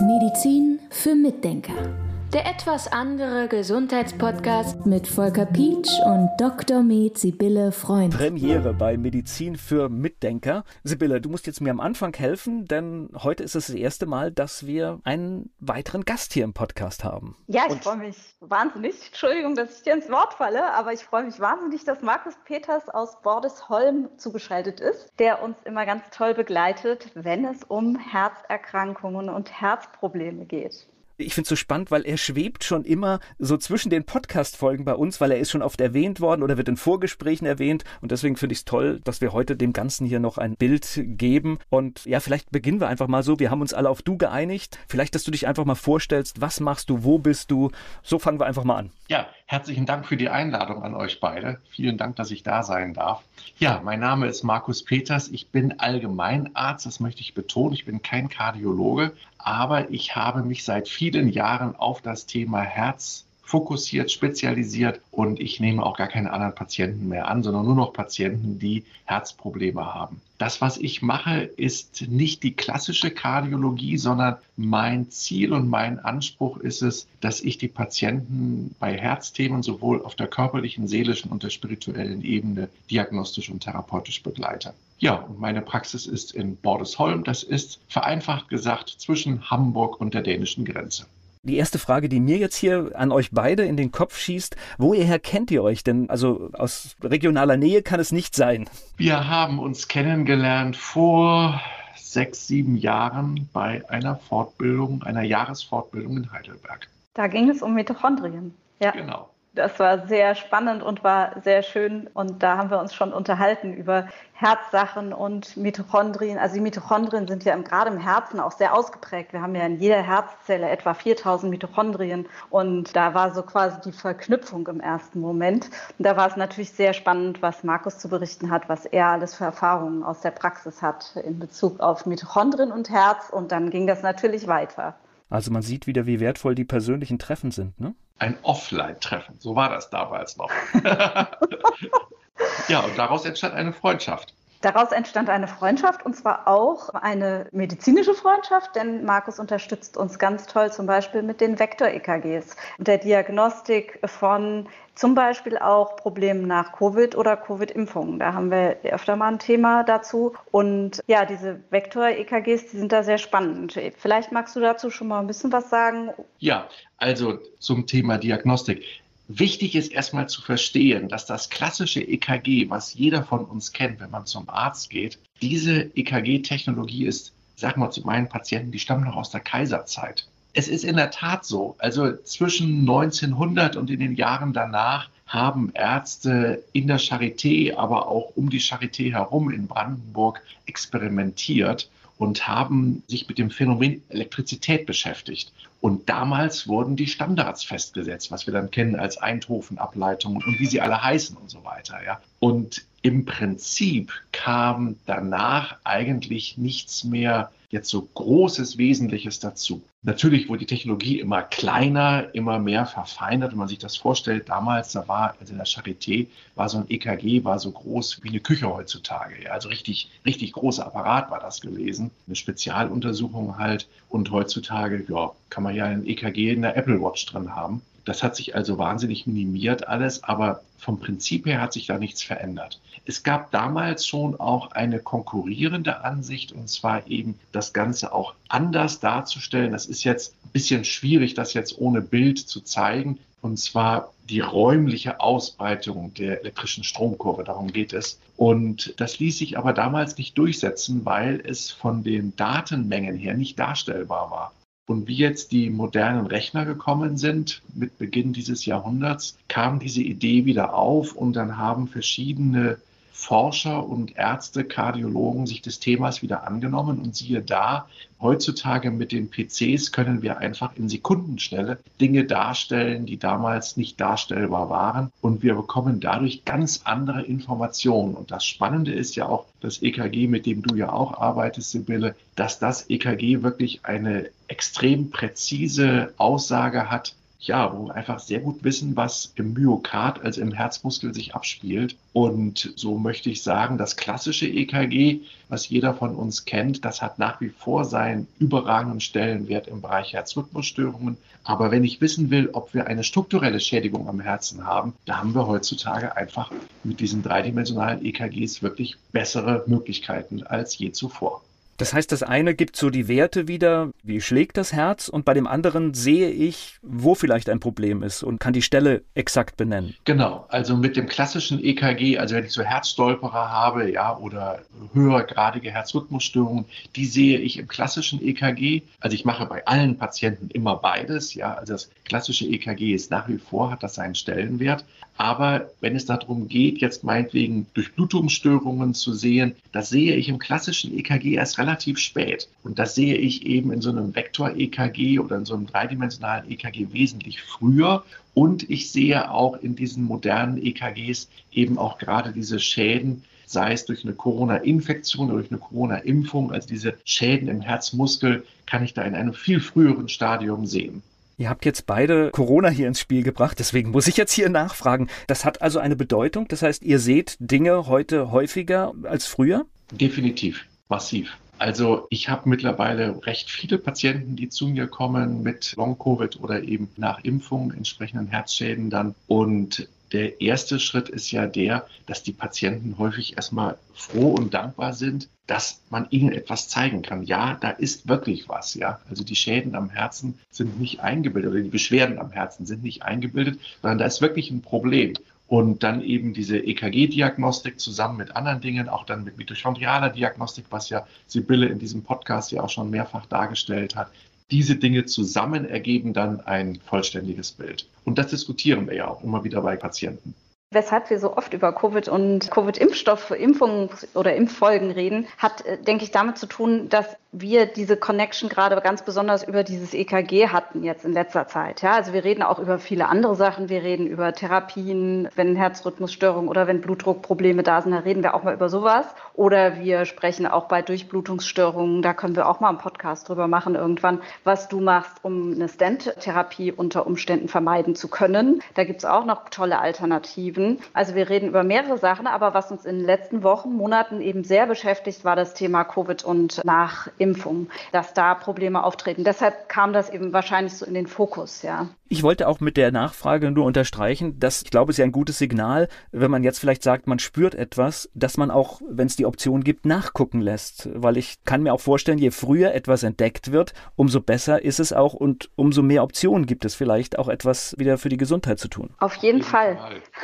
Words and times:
Medizin 0.00 0.80
für 0.90 1.14
Mitdenker. 1.14 2.11
Der 2.32 2.46
etwas 2.46 2.90
andere 2.90 3.46
Gesundheitspodcast 3.46 4.86
mit 4.86 5.06
Volker 5.06 5.44
Pietsch 5.44 5.90
und 6.06 6.30
Dr. 6.38 6.82
Med 6.82 7.18
Sibylle 7.18 7.72
Freund. 7.72 8.16
Premiere 8.16 8.72
bei 8.72 8.96
Medizin 8.96 9.56
für 9.56 9.90
Mitdenker. 9.90 10.64
Sibylle, 10.82 11.20
du 11.20 11.28
musst 11.28 11.46
jetzt 11.46 11.60
mir 11.60 11.70
am 11.70 11.80
Anfang 11.80 12.14
helfen, 12.14 12.64
denn 12.64 13.10
heute 13.22 13.42
ist 13.42 13.54
es 13.54 13.66
das 13.66 13.76
erste 13.76 14.06
Mal, 14.06 14.32
dass 14.32 14.66
wir 14.66 15.00
einen 15.04 15.52
weiteren 15.58 16.06
Gast 16.06 16.32
hier 16.32 16.44
im 16.44 16.54
Podcast 16.54 17.04
haben. 17.04 17.36
Ja, 17.48 17.64
ich 17.68 17.82
freue 17.82 17.98
mich 17.98 18.16
wahnsinnig. 18.40 18.94
Entschuldigung, 19.08 19.54
dass 19.54 19.76
ich 19.76 19.82
dir 19.82 19.92
ins 19.92 20.08
Wort 20.08 20.32
falle, 20.32 20.72
aber 20.72 20.94
ich 20.94 21.04
freue 21.04 21.24
mich 21.24 21.38
wahnsinnig, 21.38 21.84
dass 21.84 22.00
Markus 22.00 22.32
Peters 22.46 22.88
aus 22.88 23.20
Bordesholm 23.20 24.08
zugeschaltet 24.16 24.80
ist, 24.80 25.12
der 25.18 25.42
uns 25.42 25.58
immer 25.66 25.84
ganz 25.84 26.04
toll 26.08 26.32
begleitet, 26.32 27.10
wenn 27.12 27.44
es 27.44 27.62
um 27.64 27.98
Herzerkrankungen 27.98 29.28
und 29.28 29.60
Herzprobleme 29.60 30.46
geht 30.46 30.86
ich 31.22 31.34
finde 31.34 31.44
es 31.44 31.48
so 31.48 31.56
spannend, 31.56 31.90
weil 31.90 32.06
er 32.06 32.16
schwebt 32.16 32.64
schon 32.64 32.84
immer 32.84 33.20
so 33.38 33.56
zwischen 33.56 33.90
den 33.90 34.04
Podcast-Folgen 34.04 34.84
bei 34.84 34.94
uns, 34.94 35.20
weil 35.20 35.32
er 35.32 35.38
ist 35.38 35.50
schon 35.50 35.62
oft 35.62 35.80
erwähnt 35.80 36.20
worden 36.20 36.42
oder 36.42 36.56
wird 36.56 36.68
in 36.68 36.76
Vorgesprächen 36.76 37.46
erwähnt. 37.46 37.84
Und 38.00 38.12
deswegen 38.12 38.36
finde 38.36 38.52
ich 38.52 38.60
es 38.60 38.64
toll, 38.64 39.00
dass 39.04 39.20
wir 39.20 39.32
heute 39.32 39.56
dem 39.56 39.72
Ganzen 39.72 40.06
hier 40.06 40.20
noch 40.20 40.38
ein 40.38 40.56
Bild 40.56 41.00
geben. 41.02 41.58
Und 41.70 42.04
ja, 42.04 42.20
vielleicht 42.20 42.50
beginnen 42.50 42.80
wir 42.80 42.88
einfach 42.88 43.08
mal 43.08 43.22
so. 43.22 43.38
Wir 43.38 43.50
haben 43.50 43.60
uns 43.60 43.74
alle 43.74 43.88
auf 43.88 44.02
du 44.02 44.16
geeinigt. 44.16 44.78
Vielleicht, 44.88 45.14
dass 45.14 45.24
du 45.24 45.30
dich 45.30 45.46
einfach 45.46 45.64
mal 45.64 45.74
vorstellst, 45.74 46.40
was 46.40 46.60
machst 46.60 46.90
du, 46.90 47.04
wo 47.04 47.18
bist 47.18 47.50
du. 47.50 47.70
So 48.02 48.18
fangen 48.18 48.40
wir 48.40 48.46
einfach 48.46 48.64
mal 48.64 48.76
an. 48.76 48.90
Ja, 49.08 49.26
herzlichen 49.46 49.86
Dank 49.86 50.06
für 50.06 50.16
die 50.16 50.28
Einladung 50.28 50.82
an 50.82 50.94
euch 50.94 51.20
beide. 51.20 51.60
Vielen 51.70 51.98
Dank, 51.98 52.16
dass 52.16 52.30
ich 52.30 52.42
da 52.42 52.62
sein 52.62 52.94
darf. 52.94 53.22
Ja, 53.58 53.80
mein 53.84 54.00
Name 54.00 54.26
ist 54.26 54.42
Markus 54.42 54.84
Peters. 54.84 55.28
Ich 55.28 55.48
bin 55.48 55.78
Allgemeinarzt, 55.78 56.86
das 56.86 57.00
möchte 57.00 57.20
ich 57.20 57.34
betonen. 57.34 57.74
Ich 57.74 57.84
bin 57.84 58.02
kein 58.02 58.28
Kardiologe, 58.28 59.12
aber 59.44 59.90
ich 59.90 60.16
habe 60.16 60.42
mich 60.42 60.64
seit 60.64 60.88
vielen 60.88 61.28
Jahren 61.28 61.76
auf 61.76 62.00
das 62.00 62.26
Thema 62.26 62.62
Herz 62.62 63.26
fokussiert, 63.42 64.10
spezialisiert 64.10 65.00
und 65.10 65.40
ich 65.40 65.60
nehme 65.60 65.84
auch 65.84 65.96
gar 65.96 66.08
keine 66.08 66.32
anderen 66.32 66.54
Patienten 66.54 67.08
mehr 67.08 67.28
an, 67.28 67.42
sondern 67.42 67.66
nur 67.66 67.74
noch 67.74 67.92
Patienten, 67.92 68.58
die 68.58 68.84
Herzprobleme 69.04 69.94
haben. 69.94 70.20
Das, 70.38 70.60
was 70.60 70.76
ich 70.78 71.02
mache, 71.02 71.42
ist 71.42 72.08
nicht 72.08 72.42
die 72.42 72.54
klassische 72.54 73.10
Kardiologie, 73.10 73.96
sondern 73.96 74.38
mein 74.56 75.10
Ziel 75.10 75.52
und 75.52 75.68
mein 75.68 76.00
Anspruch 76.00 76.56
ist 76.56 76.82
es, 76.82 77.06
dass 77.20 77.40
ich 77.40 77.58
die 77.58 77.68
Patienten 77.68 78.74
bei 78.80 78.96
Herzthemen 78.96 79.62
sowohl 79.62 80.02
auf 80.02 80.14
der 80.14 80.28
körperlichen, 80.28 80.88
seelischen 80.88 81.30
und 81.30 81.42
der 81.42 81.50
spirituellen 81.50 82.24
Ebene 82.24 82.68
diagnostisch 82.90 83.50
und 83.50 83.60
therapeutisch 83.60 84.22
begleite. 84.22 84.74
Ja, 84.98 85.14
und 85.14 85.40
meine 85.40 85.62
Praxis 85.62 86.06
ist 86.06 86.32
in 86.32 86.56
Bordesholm. 86.56 87.24
Das 87.24 87.42
ist 87.42 87.80
vereinfacht 87.88 88.48
gesagt 88.48 88.88
zwischen 88.88 89.50
Hamburg 89.50 90.00
und 90.00 90.14
der 90.14 90.22
dänischen 90.22 90.64
Grenze. 90.64 91.06
Die 91.44 91.56
erste 91.56 91.80
Frage, 91.80 92.08
die 92.08 92.20
mir 92.20 92.36
jetzt 92.36 92.54
hier 92.54 92.92
an 92.94 93.10
euch 93.10 93.32
beide 93.32 93.64
in 93.64 93.76
den 93.76 93.90
Kopf 93.90 94.16
schießt, 94.16 94.54
woher 94.78 95.18
kennt 95.18 95.50
ihr 95.50 95.64
euch 95.64 95.82
denn? 95.82 96.08
Also 96.08 96.50
aus 96.52 96.94
regionaler 97.02 97.56
Nähe 97.56 97.82
kann 97.82 97.98
es 97.98 98.12
nicht 98.12 98.36
sein. 98.36 98.70
Wir 98.96 99.26
haben 99.28 99.58
uns 99.58 99.88
kennengelernt 99.88 100.76
vor 100.76 101.60
sechs, 101.96 102.46
sieben 102.46 102.76
Jahren 102.76 103.48
bei 103.52 103.82
einer 103.90 104.14
Fortbildung, 104.14 105.02
einer 105.02 105.22
Jahresfortbildung 105.22 106.18
in 106.18 106.30
Heidelberg. 106.30 106.86
Da 107.14 107.26
ging 107.26 107.50
es 107.50 107.60
um 107.60 107.74
Mitochondrien. 107.74 108.54
Ja. 108.78 108.92
Genau. 108.92 109.28
Das 109.54 109.78
war 109.78 110.06
sehr 110.06 110.34
spannend 110.34 110.82
und 110.82 111.04
war 111.04 111.42
sehr 111.44 111.62
schön. 111.62 112.08
Und 112.14 112.42
da 112.42 112.56
haben 112.56 112.70
wir 112.70 112.80
uns 112.80 112.94
schon 112.94 113.12
unterhalten 113.12 113.74
über 113.74 114.08
Herzsachen 114.32 115.12
und 115.12 115.58
Mitochondrien. 115.58 116.38
Also 116.38 116.54
die 116.54 116.62
Mitochondrien 116.62 117.28
sind 117.28 117.44
ja 117.44 117.54
gerade 117.56 117.90
im 117.90 117.98
Herzen 117.98 118.40
auch 118.40 118.52
sehr 118.52 118.74
ausgeprägt. 118.74 119.34
Wir 119.34 119.42
haben 119.42 119.54
ja 119.54 119.66
in 119.66 119.78
jeder 119.78 120.02
Herzzelle 120.02 120.70
etwa 120.70 120.94
4000 120.94 121.50
Mitochondrien. 121.50 122.26
Und 122.48 122.96
da 122.96 123.12
war 123.12 123.34
so 123.34 123.42
quasi 123.42 123.76
die 123.84 123.92
Verknüpfung 123.92 124.66
im 124.68 124.80
ersten 124.80 125.20
Moment. 125.20 125.66
Und 125.98 126.06
da 126.06 126.16
war 126.16 126.28
es 126.28 126.36
natürlich 126.36 126.72
sehr 126.72 126.94
spannend, 126.94 127.42
was 127.42 127.62
Markus 127.62 127.98
zu 127.98 128.08
berichten 128.08 128.50
hat, 128.50 128.70
was 128.70 128.86
er 128.86 129.08
alles 129.08 129.34
für 129.34 129.44
Erfahrungen 129.44 130.02
aus 130.02 130.22
der 130.22 130.30
Praxis 130.30 130.80
hat 130.80 131.14
in 131.26 131.38
Bezug 131.38 131.80
auf 131.80 132.06
Mitochondrien 132.06 132.72
und 132.72 132.88
Herz. 132.88 133.28
Und 133.30 133.52
dann 133.52 133.68
ging 133.68 133.86
das 133.86 134.02
natürlich 134.02 134.46
weiter. 134.46 134.94
Also 135.28 135.50
man 135.50 135.60
sieht 135.60 135.86
wieder, 135.86 136.06
wie 136.06 136.20
wertvoll 136.20 136.54
die 136.54 136.64
persönlichen 136.64 137.18
Treffen 137.18 137.50
sind, 137.50 137.78
ne? 137.78 137.94
Ein 138.18 138.38
Offline-Treffen, 138.42 139.40
so 139.40 139.56
war 139.56 139.68
das 139.68 139.90
damals 139.90 140.36
noch. 140.36 140.50
ja, 142.68 142.80
und 142.80 142.96
daraus 142.96 143.24
entstand 143.24 143.54
eine 143.54 143.72
Freundschaft. 143.72 144.34
Daraus 144.62 144.92
entstand 144.92 145.28
eine 145.28 145.48
Freundschaft 145.48 146.06
und 146.06 146.14
zwar 146.14 146.46
auch 146.46 146.90
eine 146.90 147.46
medizinische 147.50 148.14
Freundschaft, 148.14 148.76
denn 148.76 149.04
Markus 149.04 149.40
unterstützt 149.40 149.96
uns 149.96 150.20
ganz 150.20 150.46
toll 150.46 150.72
zum 150.72 150.86
Beispiel 150.86 151.22
mit 151.22 151.40
den 151.40 151.58
Vektor-EKGs 151.58 152.56
und 152.78 152.86
der 152.86 152.98
Diagnostik 152.98 153.98
von 154.04 154.68
zum 154.94 155.16
Beispiel 155.16 155.58
auch 155.58 155.96
Problemen 155.96 156.46
nach 156.46 156.72
Covid 156.72 157.16
oder 157.16 157.36
Covid-Impfungen. 157.36 158.20
Da 158.20 158.34
haben 158.34 158.52
wir 158.52 158.76
öfter 158.84 159.16
mal 159.16 159.32
ein 159.32 159.38
Thema 159.40 159.82
dazu. 159.82 160.34
Und 160.52 161.02
ja, 161.08 161.24
diese 161.24 161.60
Vektor-EKGs, 161.70 162.70
die 162.70 162.76
sind 162.76 162.92
da 162.92 163.02
sehr 163.02 163.18
spannend. 163.18 163.78
Vielleicht 163.98 164.30
magst 164.30 164.54
du 164.54 164.60
dazu 164.60 164.90
schon 164.90 165.08
mal 165.08 165.20
ein 165.20 165.26
bisschen 165.26 165.50
was 165.50 165.70
sagen. 165.70 166.10
Ja, 166.38 166.68
also 166.98 167.38
zum 167.58 167.86
Thema 167.86 168.18
Diagnostik. 168.18 169.01
Wichtig 169.28 169.76
ist 169.76 169.92
erstmal 169.92 170.28
zu 170.28 170.42
verstehen, 170.42 171.08
dass 171.08 171.26
das 171.26 171.48
klassische 171.48 172.00
EKG, 172.00 172.68
was 172.68 172.94
jeder 172.94 173.22
von 173.22 173.44
uns 173.44 173.72
kennt, 173.72 174.00
wenn 174.00 174.10
man 174.10 174.26
zum 174.26 174.48
Arzt 174.48 174.90
geht, 174.90 175.18
diese 175.40 175.90
EKG-Technologie 175.96 177.06
ist, 177.06 177.32
sag 177.56 177.76
mal 177.76 177.90
zu 177.90 178.02
meinen 178.02 178.28
Patienten, 178.28 178.72
die 178.72 178.78
stammen 178.78 179.04
noch 179.04 179.16
aus 179.16 179.30
der 179.30 179.40
Kaiserzeit. 179.40 180.26
Es 180.54 180.68
ist 180.68 180.84
in 180.84 180.96
der 180.96 181.10
Tat 181.10 181.46
so, 181.46 181.76
also 181.78 182.14
zwischen 182.24 182.80
1900 182.80 183.76
und 183.76 183.88
in 183.90 184.00
den 184.00 184.16
Jahren 184.16 184.52
danach 184.52 185.08
haben 185.26 185.70
Ärzte 185.72 186.62
in 186.72 186.88
der 186.88 187.00
Charité, 187.00 187.74
aber 187.74 188.08
auch 188.08 188.32
um 188.36 188.50
die 188.50 188.60
Charité 188.60 189.12
herum 189.12 189.50
in 189.50 189.66
Brandenburg 189.66 190.42
experimentiert 190.66 191.88
und 192.22 192.46
haben 192.46 193.02
sich 193.08 193.26
mit 193.26 193.36
dem 193.36 193.50
Phänomen 193.50 194.00
Elektrizität 194.08 194.86
beschäftigt. 194.86 195.52
Und 195.80 196.08
damals 196.08 196.68
wurden 196.68 196.94
die 196.94 197.08
Standards 197.08 197.64
festgesetzt, 197.64 198.30
was 198.30 198.46
wir 198.46 198.54
dann 198.54 198.70
kennen 198.70 198.94
als 198.94 199.18
Eindhoven-Ableitungen 199.18 200.40
und 200.40 200.60
wie 200.60 200.66
sie 200.66 200.80
alle 200.80 201.02
heißen 201.02 201.36
und 201.36 201.50
so 201.50 201.64
weiter. 201.64 201.98
Ja. 202.06 202.20
Und 202.38 202.84
im 203.02 203.24
Prinzip 203.24 204.12
kam 204.30 204.94
danach 205.04 205.78
eigentlich 205.82 206.56
nichts 206.58 207.02
mehr 207.02 207.50
jetzt 207.72 207.88
so 207.88 208.02
großes 208.02 208.76
Wesentliches 208.78 209.40
dazu. 209.40 209.82
Natürlich 210.02 210.48
wurde 210.48 210.60
die 210.60 210.66
Technologie 210.66 211.20
immer 211.20 211.42
kleiner, 211.42 212.34
immer 212.34 212.58
mehr 212.58 212.84
verfeinert. 212.86 213.52
Wenn 213.52 213.58
man 213.58 213.68
sich 213.68 213.78
das 213.78 213.96
vorstellt, 213.96 214.48
damals, 214.48 214.92
da 214.92 215.08
war, 215.08 215.34
also 215.40 215.52
in 215.52 215.58
der 215.58 215.66
Charité, 215.66 216.26
war 216.54 216.68
so 216.68 216.78
ein 216.78 216.84
EKG, 216.88 217.44
war 217.44 217.58
so 217.58 217.72
groß 217.72 218.22
wie 218.22 218.28
eine 218.28 218.40
Küche 218.40 218.72
heutzutage. 218.72 219.50
Also 219.50 219.70
richtig, 219.70 220.10
richtig 220.26 220.52
großer 220.52 220.86
Apparat 220.86 221.30
war 221.30 221.40
das 221.40 221.60
gewesen. 221.60 222.10
Eine 222.26 222.36
Spezialuntersuchung 222.36 223.56
halt. 223.58 223.88
Und 224.10 224.30
heutzutage, 224.30 225.04
ja, 225.08 225.32
kann 225.48 225.62
man 225.62 225.74
ja 225.74 225.86
ein 225.86 226.06
EKG 226.06 226.52
in 226.52 226.62
der 226.62 226.76
Apple 226.76 227.00
Watch 227.00 227.24
drin 227.26 227.54
haben. 227.54 227.80
Das 228.04 228.22
hat 228.22 228.36
sich 228.36 228.54
also 228.54 228.78
wahnsinnig 228.78 229.26
minimiert 229.26 229.86
alles, 229.86 230.24
aber 230.24 230.62
vom 230.78 230.98
Prinzip 230.98 231.46
her 231.46 231.60
hat 231.60 231.72
sich 231.72 231.86
da 231.86 231.98
nichts 231.98 232.22
verändert. 232.22 232.80
Es 233.04 233.22
gab 233.22 233.50
damals 233.52 234.06
schon 234.06 234.38
auch 234.38 234.72
eine 234.72 234.98
konkurrierende 234.98 236.04
Ansicht 236.04 236.52
und 236.52 236.68
zwar 236.68 237.06
eben 237.06 237.38
das 237.52 237.72
Ganze 237.72 238.12
auch 238.12 238.34
anders 238.48 239.00
darzustellen. 239.00 239.72
Das 239.72 239.86
ist 239.86 240.04
jetzt 240.04 240.34
ein 240.44 240.50
bisschen 240.52 240.84
schwierig, 240.84 241.34
das 241.34 241.54
jetzt 241.54 241.78
ohne 241.78 242.00
Bild 242.00 242.38
zu 242.38 242.60
zeigen. 242.60 243.18
Und 243.40 243.58
zwar 243.58 244.12
die 244.28 244.40
räumliche 244.40 245.18
Ausbreitung 245.20 246.14
der 246.14 246.40
elektrischen 246.40 246.84
Stromkurve, 246.84 247.42
darum 247.42 247.72
geht 247.72 247.92
es. 247.92 248.20
Und 248.36 248.94
das 248.98 249.18
ließ 249.18 249.38
sich 249.38 249.58
aber 249.58 249.72
damals 249.72 250.16
nicht 250.16 250.38
durchsetzen, 250.38 251.04
weil 251.04 251.40
es 251.44 251.70
von 251.70 252.04
den 252.04 252.34
Datenmengen 252.36 253.16
her 253.16 253.34
nicht 253.34 253.58
darstellbar 253.58 254.30
war. 254.30 254.52
Und 254.86 255.06
wie 255.06 255.16
jetzt 255.16 255.52
die 255.52 255.70
modernen 255.70 256.26
Rechner 256.26 256.64
gekommen 256.64 257.16
sind, 257.16 257.62
mit 257.74 257.98
Beginn 257.98 258.32
dieses 258.32 258.66
Jahrhunderts, 258.66 259.38
kam 259.48 259.78
diese 259.78 260.02
Idee 260.02 260.44
wieder 260.44 260.74
auf 260.74 261.14
und 261.14 261.34
dann 261.34 261.56
haben 261.56 261.86
verschiedene 261.86 262.78
Forscher 263.12 263.86
und 263.86 264.16
Ärzte, 264.16 264.64
Kardiologen 264.64 265.46
sich 265.46 265.62
des 265.62 265.78
Themas 265.78 266.22
wieder 266.22 266.46
angenommen 266.46 266.98
und 266.98 267.14
siehe 267.14 267.42
da, 267.42 267.86
heutzutage 268.20 268.90
mit 268.90 269.12
den 269.12 269.30
PCs 269.30 269.92
können 269.92 270.22
wir 270.22 270.38
einfach 270.38 270.76
in 270.76 270.88
Sekundenschnelle 270.88 271.78
Dinge 272.00 272.24
darstellen, 272.24 273.04
die 273.04 273.18
damals 273.18 273.76
nicht 273.76 274.00
darstellbar 274.00 274.70
waren 274.70 275.12
und 275.20 275.42
wir 275.42 275.54
bekommen 275.54 276.00
dadurch 276.00 276.44
ganz 276.44 276.82
andere 276.84 277.22
Informationen. 277.22 278.14
Und 278.14 278.30
das 278.30 278.44
Spannende 278.44 278.92
ist 278.92 279.16
ja 279.16 279.26
auch 279.26 279.44
das 279.60 279.82
EKG, 279.82 280.26
mit 280.28 280.46
dem 280.46 280.62
du 280.62 280.74
ja 280.74 280.92
auch 280.92 281.20
arbeitest, 281.20 281.70
Sibylle, 281.70 282.14
dass 282.36 282.58
das 282.58 282.88
EKG 282.88 283.42
wirklich 283.42 283.84
eine 283.84 284.30
extrem 284.48 285.10
präzise 285.10 286.14
Aussage 286.16 286.90
hat, 286.90 287.14
ja, 287.42 287.76
wo 287.76 287.86
wir 287.86 287.94
einfach 287.96 288.20
sehr 288.20 288.38
gut 288.38 288.62
wissen, 288.62 288.96
was 288.96 289.32
im 289.34 289.52
Myokard, 289.52 290.22
also 290.22 290.40
im 290.40 290.52
Herzmuskel 290.52 291.12
sich 291.12 291.34
abspielt. 291.34 291.96
Und 292.12 292.72
so 292.76 292.98
möchte 292.98 293.30
ich 293.30 293.42
sagen, 293.42 293.78
das 293.78 293.96
klassische 293.96 294.46
EKG, 294.46 295.20
was 295.48 295.68
jeder 295.68 295.92
von 295.92 296.14
uns 296.14 296.44
kennt, 296.44 296.84
das 296.84 297.02
hat 297.02 297.18
nach 297.18 297.40
wie 297.40 297.48
vor 297.48 297.84
seinen 297.84 298.28
überragenden 298.38 299.00
Stellenwert 299.00 299.66
im 299.66 299.80
Bereich 299.80 300.12
Herzrhythmusstörungen. 300.12 301.16
Aber 301.42 301.72
wenn 301.72 301.82
ich 301.82 302.00
wissen 302.00 302.30
will, 302.30 302.50
ob 302.52 302.72
wir 302.74 302.86
eine 302.86 303.02
strukturelle 303.02 303.58
Schädigung 303.58 304.08
am 304.08 304.20
Herzen 304.20 304.64
haben, 304.64 304.94
da 305.06 305.18
haben 305.18 305.34
wir 305.34 305.48
heutzutage 305.48 306.16
einfach 306.16 306.52
mit 306.84 307.00
diesen 307.00 307.24
dreidimensionalen 307.24 308.04
EKGs 308.04 308.62
wirklich 308.62 308.96
bessere 309.10 309.64
Möglichkeiten 309.66 310.44
als 310.44 310.78
je 310.78 310.92
zuvor. 310.92 311.42
Das 311.76 311.94
heißt, 311.94 312.12
das 312.12 312.22
eine 312.22 312.54
gibt 312.54 312.76
so 312.76 312.90
die 312.90 313.08
Werte 313.08 313.48
wieder, 313.48 313.90
wie 314.02 314.20
schlägt 314.20 314.56
das 314.56 314.72
Herz, 314.72 315.08
und 315.08 315.24
bei 315.24 315.34
dem 315.34 315.46
anderen 315.46 315.94
sehe 315.94 316.30
ich, 316.30 316.78
wo 316.82 317.14
vielleicht 317.14 317.48
ein 317.48 317.60
Problem 317.60 318.02
ist 318.02 318.22
und 318.22 318.38
kann 318.38 318.52
die 318.52 318.62
Stelle 318.62 319.02
exakt 319.14 319.56
benennen. 319.56 319.94
Genau, 320.04 320.46
also 320.48 320.76
mit 320.76 320.96
dem 320.96 321.06
klassischen 321.06 321.62
EKG, 321.62 322.18
also 322.18 322.34
wenn 322.34 322.44
ich 322.44 322.52
so 322.52 322.62
Herzstolperer 322.62 323.50
habe, 323.50 323.90
ja, 323.90 324.16
oder 324.16 324.60
höhergradige 324.92 325.70
Herzrhythmusstörungen, 325.70 326.66
die 326.94 327.06
sehe 327.06 327.38
ich 327.38 327.58
im 327.58 327.68
klassischen 327.68 328.22
EKG. 328.22 328.82
Also 329.00 329.14
ich 329.14 329.24
mache 329.24 329.46
bei 329.46 329.66
allen 329.66 329.96
Patienten 329.96 330.50
immer 330.50 330.76
beides, 330.76 331.34
ja, 331.34 331.54
also 331.54 331.72
das 331.72 331.90
klassische 332.04 332.46
EKG 332.46 332.94
ist 332.94 333.10
nach 333.10 333.28
wie 333.28 333.38
vor, 333.38 333.70
hat 333.70 333.82
das 333.82 333.94
seinen 333.94 334.14
Stellenwert. 334.14 334.84
Aber 335.16 335.70
wenn 335.80 335.94
es 335.94 336.06
darum 336.06 336.48
geht, 336.48 336.78
jetzt 336.78 337.04
meinetwegen 337.04 337.66
Durchblutungsstörungen 337.74 338.94
zu 338.94 339.12
sehen, 339.12 339.54
das 339.70 339.90
sehe 339.90 340.16
ich 340.16 340.28
im 340.28 340.38
klassischen 340.38 340.96
EKG 340.98 341.34
erst 341.34 341.58
relativ 341.62 341.98
spät. 341.98 342.48
Und 342.64 342.78
das 342.78 342.94
sehe 342.94 343.16
ich 343.16 343.46
eben 343.46 343.72
in 343.72 343.80
so 343.80 343.90
einem 343.90 344.14
Vektor-EKG 344.14 345.20
oder 345.20 345.36
in 345.36 345.44
so 345.44 345.54
einem 345.54 345.66
dreidimensionalen 345.66 346.50
EKG 346.50 346.88
wesentlich 346.92 347.40
früher. 347.40 348.04
Und 348.34 348.68
ich 348.68 348.90
sehe 348.90 349.30
auch 349.30 349.56
in 349.62 349.76
diesen 349.76 350.04
modernen 350.04 350.62
EKGs 350.62 351.28
eben 351.52 351.78
auch 351.78 351.98
gerade 351.98 352.32
diese 352.32 352.58
Schäden, 352.58 353.22
sei 353.46 353.72
es 353.72 353.84
durch 353.84 354.04
eine 354.04 354.14
Corona-Infektion 354.14 355.28
oder 355.28 355.38
durch 355.38 355.50
eine 355.50 355.60
Corona-Impfung, 355.60 356.52
also 356.52 356.66
diese 356.66 356.94
Schäden 357.04 357.48
im 357.48 357.60
Herzmuskel, 357.60 358.44
kann 358.66 358.82
ich 358.82 358.94
da 358.94 359.02
in 359.02 359.14
einem 359.14 359.34
viel 359.34 359.60
früheren 359.60 360.08
Stadium 360.08 360.66
sehen. 360.66 361.02
Ihr 361.38 361.48
habt 361.48 361.64
jetzt 361.64 361.86
beide 361.86 362.30
Corona 362.30 362.68
hier 362.68 362.88
ins 362.88 363.00
Spiel 363.00 363.22
gebracht, 363.22 363.58
deswegen 363.58 363.90
muss 363.90 364.06
ich 364.06 364.16
jetzt 364.16 364.32
hier 364.32 364.48
nachfragen. 364.48 365.08
Das 365.26 365.44
hat 365.44 365.60
also 365.60 365.78
eine 365.78 365.96
Bedeutung? 365.96 366.46
Das 366.48 366.62
heißt, 366.62 366.82
ihr 366.82 366.98
seht 366.98 367.36
Dinge 367.40 367.86
heute 367.86 368.30
häufiger 368.30 368.92
als 369.04 369.26
früher? 369.26 369.66
Definitiv, 369.90 370.64
massiv. 370.88 371.36
Also 371.58 372.06
ich 372.10 372.28
habe 372.28 372.48
mittlerweile 372.48 373.24
recht 373.24 373.50
viele 373.50 373.78
Patienten, 373.78 374.36
die 374.36 374.48
zu 374.48 374.66
mir 374.66 374.88
kommen 374.88 375.42
mit 375.42 375.74
Long-Covid 375.76 376.40
oder 376.40 376.62
eben 376.62 376.88
nach 376.96 377.22
Impfung, 377.22 377.72
entsprechenden 377.72 378.26
Herzschäden 378.26 378.90
dann. 378.90 379.14
Und 379.28 379.88
der 380.12 380.40
erste 380.40 380.78
Schritt 380.78 381.08
ist 381.08 381.30
ja 381.30 381.46
der, 381.46 381.86
dass 382.06 382.22
die 382.22 382.32
Patienten 382.32 382.98
häufig 382.98 383.36
erstmal 383.36 383.78
froh 383.94 384.32
und 384.32 384.52
dankbar 384.52 384.92
sind, 384.92 385.28
dass 385.46 385.80
man 385.90 386.06
ihnen 386.10 386.32
etwas 386.32 386.68
zeigen 386.68 387.02
kann. 387.02 387.22
Ja, 387.22 387.56
da 387.60 387.70
ist 387.70 388.08
wirklich 388.08 388.48
was, 388.48 388.74
ja. 388.74 389.00
Also 389.08 389.24
die 389.24 389.36
Schäden 389.36 389.74
am 389.74 389.90
Herzen 389.90 390.38
sind 390.50 390.80
nicht 390.80 391.00
eingebildet 391.00 391.50
oder 391.50 391.62
die 391.62 391.68
Beschwerden 391.68 392.18
am 392.18 392.30
Herzen 392.30 392.66
sind 392.66 392.82
nicht 392.82 393.02
eingebildet, 393.02 393.58
sondern 393.80 393.98
da 393.98 394.04
ist 394.04 394.20
wirklich 394.20 394.50
ein 394.50 394.62
Problem. 394.62 395.14
Und 395.52 395.82
dann 395.82 396.00
eben 396.00 396.32
diese 396.32 396.56
EKG-Diagnostik 396.56 397.78
zusammen 397.78 398.16
mit 398.16 398.34
anderen 398.34 398.62
Dingen, 398.62 398.88
auch 398.88 399.04
dann 399.04 399.22
mit 399.22 399.36
mitochondrialer 399.36 400.08
Diagnostik, 400.08 400.64
was 400.70 400.88
ja 400.88 401.06
Sibylle 401.26 401.66
in 401.66 401.78
diesem 401.78 402.04
Podcast 402.04 402.52
ja 402.52 402.62
auch 402.62 402.70
schon 402.70 402.88
mehrfach 402.88 403.26
dargestellt 403.26 403.94
hat, 403.94 404.10
diese 404.50 404.76
Dinge 404.76 405.04
zusammen 405.04 405.68
ergeben 405.68 406.14
dann 406.14 406.40
ein 406.40 406.76
vollständiges 406.76 407.52
Bild. 407.52 407.86
Und 408.06 408.16
das 408.16 408.28
diskutieren 408.28 408.86
wir 408.86 408.94
ja 408.94 409.08
auch 409.08 409.22
immer 409.22 409.44
wieder 409.44 409.60
bei 409.60 409.76
Patienten. 409.76 410.34
Weshalb 410.70 411.10
wir 411.10 411.18
so 411.18 411.36
oft 411.36 411.52
über 411.52 411.70
Covid 411.74 412.08
und 412.08 412.50
Covid-Impfstoff, 412.50 413.30
Impfungen 413.32 413.90
oder 414.14 414.34
Impffolgen 414.34 414.90
reden, 414.90 415.26
hat, 415.36 415.66
äh, 415.66 415.76
denke 415.76 416.04
ich, 416.04 416.12
damit 416.12 416.38
zu 416.38 416.46
tun, 416.46 416.88
dass 416.88 417.14
wir 417.32 417.64
diese 417.64 417.96
Connection 417.96 418.50
gerade 418.50 418.78
ganz 418.82 419.02
besonders 419.02 419.42
über 419.42 419.64
dieses 419.64 419.94
EKG 419.94 420.48
hatten 420.48 420.82
jetzt 420.84 421.06
in 421.06 421.14
letzter 421.14 421.48
Zeit. 421.48 421.80
Ja, 421.80 421.92
also 421.92 422.12
wir 422.12 422.24
reden 422.24 422.42
auch 422.42 422.58
über 422.58 422.78
viele 422.78 423.08
andere 423.08 423.34
Sachen. 423.36 423.70
Wir 423.70 423.82
reden 423.82 424.06
über 424.06 424.34
Therapien, 424.34 425.30
wenn 425.34 425.56
Herzrhythmusstörungen 425.56 426.50
oder 426.50 426.66
wenn 426.66 426.82
Blutdruckprobleme 426.82 427.62
da 427.62 427.80
sind, 427.80 427.92
da 427.92 428.00
reden 428.00 428.22
wir 428.22 428.34
auch 428.34 428.42
mal 428.42 428.52
über 428.52 428.68
sowas. 428.68 429.06
Oder 429.32 429.78
wir 429.80 430.04
sprechen 430.04 430.46
auch 430.46 430.68
bei 430.68 430.82
Durchblutungsstörungen, 430.82 432.02
da 432.02 432.12
können 432.12 432.36
wir 432.36 432.46
auch 432.46 432.60
mal 432.60 432.68
einen 432.68 432.78
Podcast 432.78 433.30
drüber 433.30 433.48
machen 433.48 433.76
irgendwann, 433.76 434.20
was 434.44 434.68
du 434.68 434.80
machst, 434.80 435.16
um 435.22 435.52
eine 435.54 435.68
Stent-Therapie 435.68 436.70
unter 436.70 437.06
Umständen 437.06 437.48
vermeiden 437.48 437.94
zu 437.94 438.08
können. 438.08 438.62
Da 438.74 438.84
gibt 438.84 438.98
es 438.98 439.04
auch 439.06 439.24
noch 439.24 439.48
tolle 439.48 439.78
Alternativen. 439.78 440.80
Also 440.92 441.14
wir 441.14 441.30
reden 441.30 441.48
über 441.48 441.62
mehrere 441.62 441.96
Sachen, 441.96 442.26
aber 442.26 442.52
was 442.52 442.70
uns 442.70 442.84
in 442.84 442.98
den 442.98 443.06
letzten 443.06 443.42
Wochen, 443.42 443.72
Monaten 443.72 444.20
eben 444.20 444.44
sehr 444.44 444.66
beschäftigt, 444.66 445.24
war 445.24 445.34
das 445.34 445.54
Thema 445.54 445.84
Covid 445.84 446.24
und 446.24 446.62
nach 446.64 447.08
Impfung, 447.22 447.68
dass 447.92 448.14
da 448.14 448.34
Probleme 448.34 448.82
auftreten. 448.84 449.24
Deshalb 449.24 449.68
kam 449.68 449.92
das 449.92 450.10
eben 450.10 450.32
wahrscheinlich 450.32 450.74
so 450.76 450.84
in 450.84 450.94
den 450.94 451.06
Fokus, 451.06 451.62
ja. 451.62 451.88
Ich 452.12 452.22
wollte 452.22 452.46
auch 452.46 452.60
mit 452.60 452.76
der 452.76 452.92
Nachfrage 452.92 453.50
nur 453.50 453.64
unterstreichen, 453.64 454.38
dass 454.38 454.60
ich 454.60 454.70
glaube, 454.70 454.90
es 454.90 454.96
ist 454.96 454.98
ja 454.98 455.06
ein 455.06 455.12
gutes 455.12 455.38
Signal, 455.38 455.88
wenn 456.10 456.30
man 456.30 456.44
jetzt 456.44 456.58
vielleicht 456.58 456.82
sagt, 456.82 457.06
man 457.06 457.18
spürt 457.18 457.54
etwas, 457.54 458.10
dass 458.12 458.36
man 458.36 458.50
auch, 458.50 458.82
wenn 458.86 459.06
es 459.06 459.16
die 459.16 459.24
Option 459.24 459.64
gibt, 459.64 459.86
nachgucken 459.86 460.42
lässt. 460.42 460.90
Weil 460.92 461.16
ich 461.16 461.42
kann 461.46 461.62
mir 461.62 461.72
auch 461.72 461.80
vorstellen, 461.80 462.18
je 462.18 462.30
früher 462.30 462.74
etwas 462.74 463.02
entdeckt 463.02 463.50
wird, 463.50 463.72
umso 463.96 464.20
besser 464.20 464.62
ist 464.62 464.78
es 464.78 464.92
auch 464.92 465.14
und 465.14 465.48
umso 465.56 465.80
mehr 465.80 466.02
Optionen 466.02 466.44
gibt 466.44 466.66
es 466.66 466.74
vielleicht 466.74 467.18
auch 467.18 467.28
etwas 467.28 467.74
wieder 467.78 467.96
für 467.96 468.10
die 468.10 468.18
Gesundheit 468.18 468.58
zu 468.58 468.68
tun. 468.68 468.90
Auf 468.98 469.14
jeden 469.14 469.42
Fall. 469.42 469.78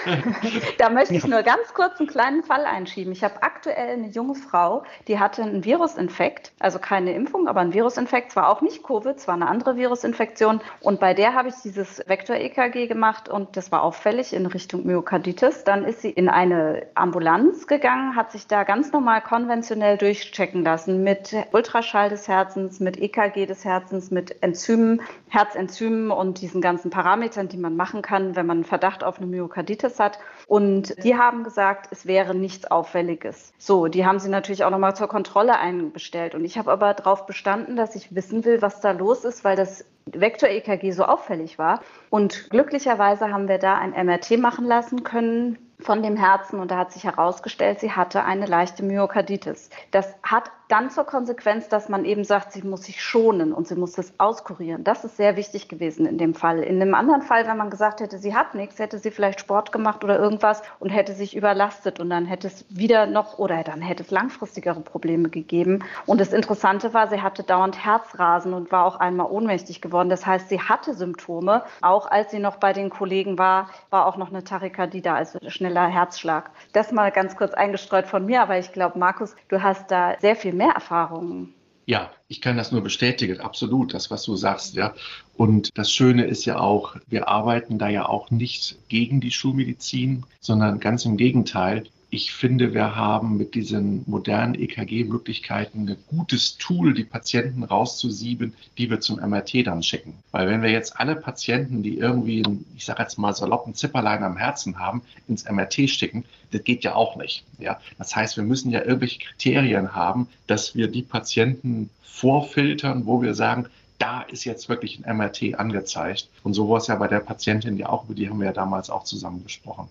da 0.79 0.91
möchte 0.91 1.15
ich 1.15 1.27
nur 1.27 1.43
ganz 1.43 1.73
kurz 1.73 1.99
einen 2.01 2.09
kleinen 2.11 2.43
Fall 2.43 2.67
einschieben. 2.67 3.15
Ich 3.15 3.25
habe 3.25 3.43
aktuell 3.43 3.95
eine 3.95 4.09
junge 4.09 4.35
Frau, 4.35 4.83
die 5.07 5.19
hatte 5.19 5.43
einen 5.43 5.65
Virusinfekt, 5.65 6.53
also 6.59 6.79
keine 6.79 7.15
Impfung, 7.15 7.49
aber 7.49 7.61
einen 7.61 7.73
Virusinfekt, 7.73 8.33
zwar 8.33 8.51
auch 8.51 8.61
nicht 8.61 8.83
Covid, 8.83 9.19
zwar 9.19 9.37
eine 9.37 9.49
andere 9.49 9.77
Virusinfektion. 9.77 10.61
Und 10.81 11.01
bei 11.01 11.15
der 11.15 11.33
habe 11.33 11.49
ich 11.49 11.55
diese 11.65 11.78
dieses 11.79 12.03
Vektor-EKG 12.07 12.89
gemacht 12.89 13.29
und 13.29 13.57
das 13.57 13.71
war 13.71 13.83
auffällig 13.83 14.33
in 14.33 14.47
Richtung 14.47 14.85
Myokarditis. 14.85 15.65
Dann 15.65 15.85
ist 15.85 16.03
sie 16.03 16.11
in 16.11 16.29
eine 16.29 16.87
Ambulanz 16.95 17.67
gegangen, 17.67 18.17
hat 18.17 18.33
sich 18.33 18.47
da 18.47 18.65
ganz 18.65 18.93
normal 18.93 19.23
konventionell 19.23 19.97
durchchecken 19.97 20.65
lassen 20.65 21.05
mit 21.05 21.35
Ultraschall 21.53 22.11
des 22.11 22.27
Herzens, 22.27 22.81
mit 22.81 23.01
EKG 23.01 23.47
des 23.47 23.65
Herzens, 23.65 24.11
mit 24.11 24.43
Enzymen, 24.43 25.01
Herzenzymen 25.29 26.11
und 26.11 26.41
diesen 26.41 26.61
ganzen 26.61 26.91
Parametern, 26.91 27.49
die 27.49 27.59
man 27.59 27.77
machen 27.77 28.03
kann, 28.03 28.35
wenn 28.35 28.47
man 28.47 28.59
einen 28.59 28.65
Verdacht 28.65 29.05
auf 29.05 29.19
eine 29.19 29.27
Myokarditis 29.27 30.01
hat. 30.01 30.19
Und 30.47 31.03
die 31.05 31.17
haben 31.17 31.45
gesagt, 31.45 31.89
es 31.93 32.07
wäre 32.07 32.35
nichts 32.35 32.69
Auffälliges. 32.71 33.53
So, 33.59 33.87
die 33.87 34.05
haben 34.05 34.19
sie 34.19 34.29
natürlich 34.29 34.65
auch 34.65 34.71
nochmal 34.71 34.97
zur 34.97 35.09
Kontrolle 35.09 35.59
einbestellt. 35.59 36.35
Und 36.35 36.45
ich 36.45 36.59
habe 36.59 36.73
aber 36.73 36.95
darauf 36.95 37.27
bestanden, 37.27 37.77
dass 37.77 37.95
ich 37.95 38.15
wissen 38.15 38.45
will, 38.45 38.63
was 38.63 38.81
da 38.81 38.91
los 38.91 39.25
ist, 39.25 39.45
weil 39.45 39.57
das 39.57 39.85
Vektor-EKG 40.15 40.91
so 40.93 41.05
auffällig 41.05 41.59
war. 41.59 41.81
Und 42.11 42.51
glücklicherweise 42.51 43.31
haben 43.31 43.49
wir 43.49 43.59
da 43.59 43.77
ein 43.77 43.91
MRT 43.91 44.39
machen 44.39 44.67
lassen 44.67 45.03
können 45.03 45.59
von 45.81 46.03
dem 46.03 46.17
Herzen 46.17 46.59
und 46.59 46.71
da 46.71 46.79
hat 46.79 46.93
sich 46.93 47.05
herausgestellt, 47.05 47.81
sie 47.81 47.93
hatte 47.93 48.25
eine 48.25 48.47
leichte 48.47 48.83
Myokarditis. 48.83 49.71
Das 49.91 50.15
hat 50.23 50.51
dann 50.69 50.91
zur 50.91 51.05
Konsequenz, 51.05 51.69
dass 51.69 51.89
man 51.89 52.05
eben 52.05 52.25
sagt, 52.25 52.53
sie 52.53 52.63
muss 52.63 52.85
sich 52.85 53.03
schonen 53.03 53.53
und 53.53 53.67
sie 53.67 53.75
muss 53.75 53.93
das 53.93 54.13
auskurieren. 54.19 54.85
Das 54.85 55.05
ist 55.05 55.17
sehr 55.17 55.37
wichtig 55.37 55.69
gewesen 55.69 56.05
in 56.05 56.19
dem 56.19 56.35
Fall. 56.35 56.63
In 56.63 56.81
einem 56.81 56.95
anderen 56.95 57.23
Fall, 57.23 57.47
wenn 57.47 57.57
man 57.57 57.71
gesagt 57.71 58.01
hätte, 58.01 58.19
sie 58.19 58.35
hat 58.35 58.55
nichts, 58.55 58.79
hätte 58.79 58.99
sie 58.99 59.11
vielleicht 59.11 59.41
Sport 59.41 59.73
gemacht 59.73 60.05
oder 60.05 60.19
irgendwas 60.19 60.63
und 60.79 60.91
hätte 60.91 61.15
sich 61.15 61.35
überlastet 61.35 62.01
und 62.01 62.11
dann 62.11 62.27
hätte 62.27 62.49
es 62.49 62.67
wieder 62.69 63.07
noch 63.07 63.39
oder 63.39 63.65
dann 63.65 63.81
hätte 63.81 64.03
es 64.03 64.11
langfristigere 64.11 64.81
Probleme 64.81 65.31
gegeben. 65.31 65.85
Und 66.05 66.21
das 66.21 66.33
Interessante 66.33 66.93
war, 66.93 67.09
sie 67.09 67.23
hatte 67.23 67.45
dauernd 67.45 67.83
Herzrasen 67.83 68.53
und 68.53 68.71
war 68.71 68.85
auch 68.85 68.97
einmal 68.97 69.31
ohnmächtig 69.31 69.81
geworden. 69.81 70.11
Das 70.11 70.27
heißt, 70.27 70.51
sie 70.51 70.61
hatte 70.61 70.93
Symptome. 70.93 71.63
Auch 71.81 72.11
als 72.11 72.31
sie 72.31 72.41
noch 72.41 72.57
bei 72.57 72.75
den 72.75 72.91
Kollegen 72.91 73.39
war, 73.39 73.71
war 73.89 74.07
auch 74.07 74.19
noch 74.19 74.29
eine 74.29 74.45
Tachykardie 74.45 75.01
da, 75.01 75.15
also 75.15 75.39
schneller 75.69 75.89
Herzschlag. 75.89 76.51
Das 76.73 76.93
mal 76.93 77.11
ganz 77.11 77.37
kurz 77.37 77.53
eingestreut 77.53 78.07
von 78.07 78.25
mir, 78.25 78.43
aber 78.43 78.59
ich 78.59 78.73
glaube, 78.73 78.99
Markus, 78.99 79.35
du 79.49 79.63
hast 79.63 79.91
da 79.91 80.17
sehr 80.21 80.35
viel 80.35 80.55
mehr 80.55 80.71
Erfahrungen. 80.71 81.55
Ja, 81.85 82.11
ich 82.27 82.43
kann 82.43 82.59
das 82.59 82.73
nur 82.73 82.83
bestätigen, 82.83 83.41
absolut, 83.41 83.95
das, 83.95 84.11
was 84.11 84.23
du 84.23 84.37
sagst, 84.37 84.75
ja. 84.75 84.93
Und 85.37 85.77
das 85.79 85.91
Schöne 85.91 86.25
ist 86.25 86.45
ja 86.45 86.59
auch, 86.59 86.97
wir 87.07 87.29
arbeiten 87.29 87.79
da 87.79 87.89
ja 87.89 88.07
auch 88.07 88.31
nicht 88.31 88.79
gegen 88.89 89.21
die 89.21 89.31
Schulmedizin, 89.31 90.25
sondern 90.41 90.81
ganz 90.81 91.05
im 91.07 91.17
Gegenteil 91.17 91.85
ich 92.11 92.33
finde, 92.33 92.73
wir 92.73 92.97
haben 92.97 93.37
mit 93.37 93.55
diesen 93.55 94.03
modernen 94.07 94.55
EKG-Möglichkeiten 94.55 95.89
ein 95.89 95.97
gutes 96.07 96.57
Tool, 96.57 96.95
die 96.95 97.05
Patienten 97.05 97.65
rauszusieben, 97.65 98.55
die 98.79 98.89
wir 98.89 99.01
zum 99.01 99.17
MRT 99.17 99.67
dann 99.67 99.83
schicken. 99.83 100.15
Weil 100.31 100.49
wenn 100.49 100.63
wir 100.63 100.71
jetzt 100.71 100.99
alle 100.99 101.17
Patienten, 101.17 101.83
die 101.83 101.99
irgendwie, 101.99 102.43
ich 102.77 102.87
sage 102.87 103.03
jetzt 103.03 103.19
mal 103.19 103.35
saloppen 103.35 103.75
Zipperlein 103.75 104.23
am 104.23 104.37
Herzen 104.37 104.79
haben, 104.79 105.03
ins 105.29 105.49
MRT 105.49 105.91
schicken, 105.91 106.25
das 106.51 106.65
geht 106.65 106.83
ja 106.83 106.95
auch 106.95 107.17
nicht. 107.17 107.45
Ja? 107.59 107.79
Das 107.99 108.17
heißt, 108.17 108.37
wir 108.37 108.45
müssen 108.45 108.71
ja 108.71 108.81
irgendwelche 108.81 109.19
Kriterien 109.19 109.95
haben, 109.95 110.29
dass 110.47 110.75
wir 110.75 110.89
die 110.89 111.03
Patienten 111.03 111.91
vorfiltern, 112.03 113.05
wo 113.05 113.21
wir 113.21 113.35
sagen, 113.35 113.67
da 113.99 114.09
da 114.19 114.23
ist 114.23 114.45
jetzt 114.45 114.69
wirklich 114.69 115.05
ein 115.05 115.17
MRT 115.17 115.59
angezeigt. 115.59 116.29
Und 116.43 116.55
so 116.55 116.69
war 116.69 116.79
es 116.79 116.87
ja 116.87 116.95
bei 116.95 117.09
der 117.09 117.21
Patientin 117.21 117.77
ja 117.77 117.89
auch, 117.89 118.05
über 118.05 118.15
die 118.15 118.29
haben 118.29 118.39
wir 118.39 118.47
ja 118.47 118.53
damals 118.53 118.91
auch 118.91 119.05
zusammen 119.05 119.43
gesprochen. 119.43 119.89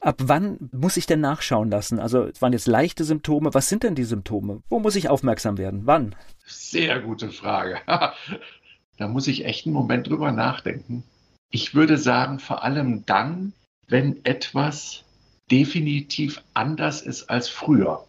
Ab 0.00 0.16
wann 0.24 0.70
muss 0.72 0.96
ich 0.96 1.06
denn 1.06 1.20
nachschauen 1.20 1.70
lassen? 1.70 1.98
Also 1.98 2.24
es 2.24 2.40
waren 2.42 2.52
jetzt 2.52 2.66
leichte 2.66 3.04
Symptome. 3.04 3.54
Was 3.54 3.68
sind 3.68 3.82
denn 3.82 3.94
die 3.94 4.04
Symptome? 4.04 4.62
Wo 4.68 4.78
muss 4.78 4.96
ich 4.96 5.08
aufmerksam 5.08 5.58
werden? 5.58 5.82
Wann? 5.84 6.14
Sehr 6.44 7.00
gute 7.00 7.30
Frage. 7.30 7.80
da 8.98 9.08
muss 9.08 9.26
ich 9.26 9.44
echt 9.44 9.66
einen 9.66 9.74
Moment 9.74 10.08
drüber 10.08 10.32
nachdenken. 10.32 11.02
Ich 11.50 11.74
würde 11.74 11.96
sagen, 11.96 12.38
vor 12.38 12.62
allem 12.62 13.04
dann, 13.06 13.52
wenn 13.88 14.24
etwas 14.24 15.04
definitiv 15.50 16.42
anders 16.54 17.02
ist 17.02 17.30
als 17.30 17.48
früher. 17.48 18.04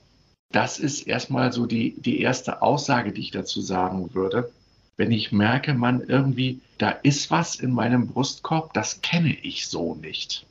Das 0.51 0.79
ist 0.79 1.07
erstmal 1.07 1.51
so 1.53 1.65
die, 1.65 1.99
die 1.99 2.21
erste 2.21 2.61
Aussage, 2.61 3.11
die 3.11 3.21
ich 3.21 3.31
dazu 3.31 3.61
sagen 3.61 4.13
würde. 4.13 4.51
Wenn 4.95 5.11
ich 5.11 5.31
merke, 5.31 5.73
man 5.73 6.01
irgendwie, 6.01 6.61
da 6.77 6.89
ist 6.89 7.29
was 7.29 7.55
in 7.55 7.71
meinem 7.71 8.07
Brustkorb, 8.07 8.73
das 8.73 9.01
kenne 9.01 9.35
ich 9.41 9.67
so 9.67 9.93
nicht. 9.95 10.45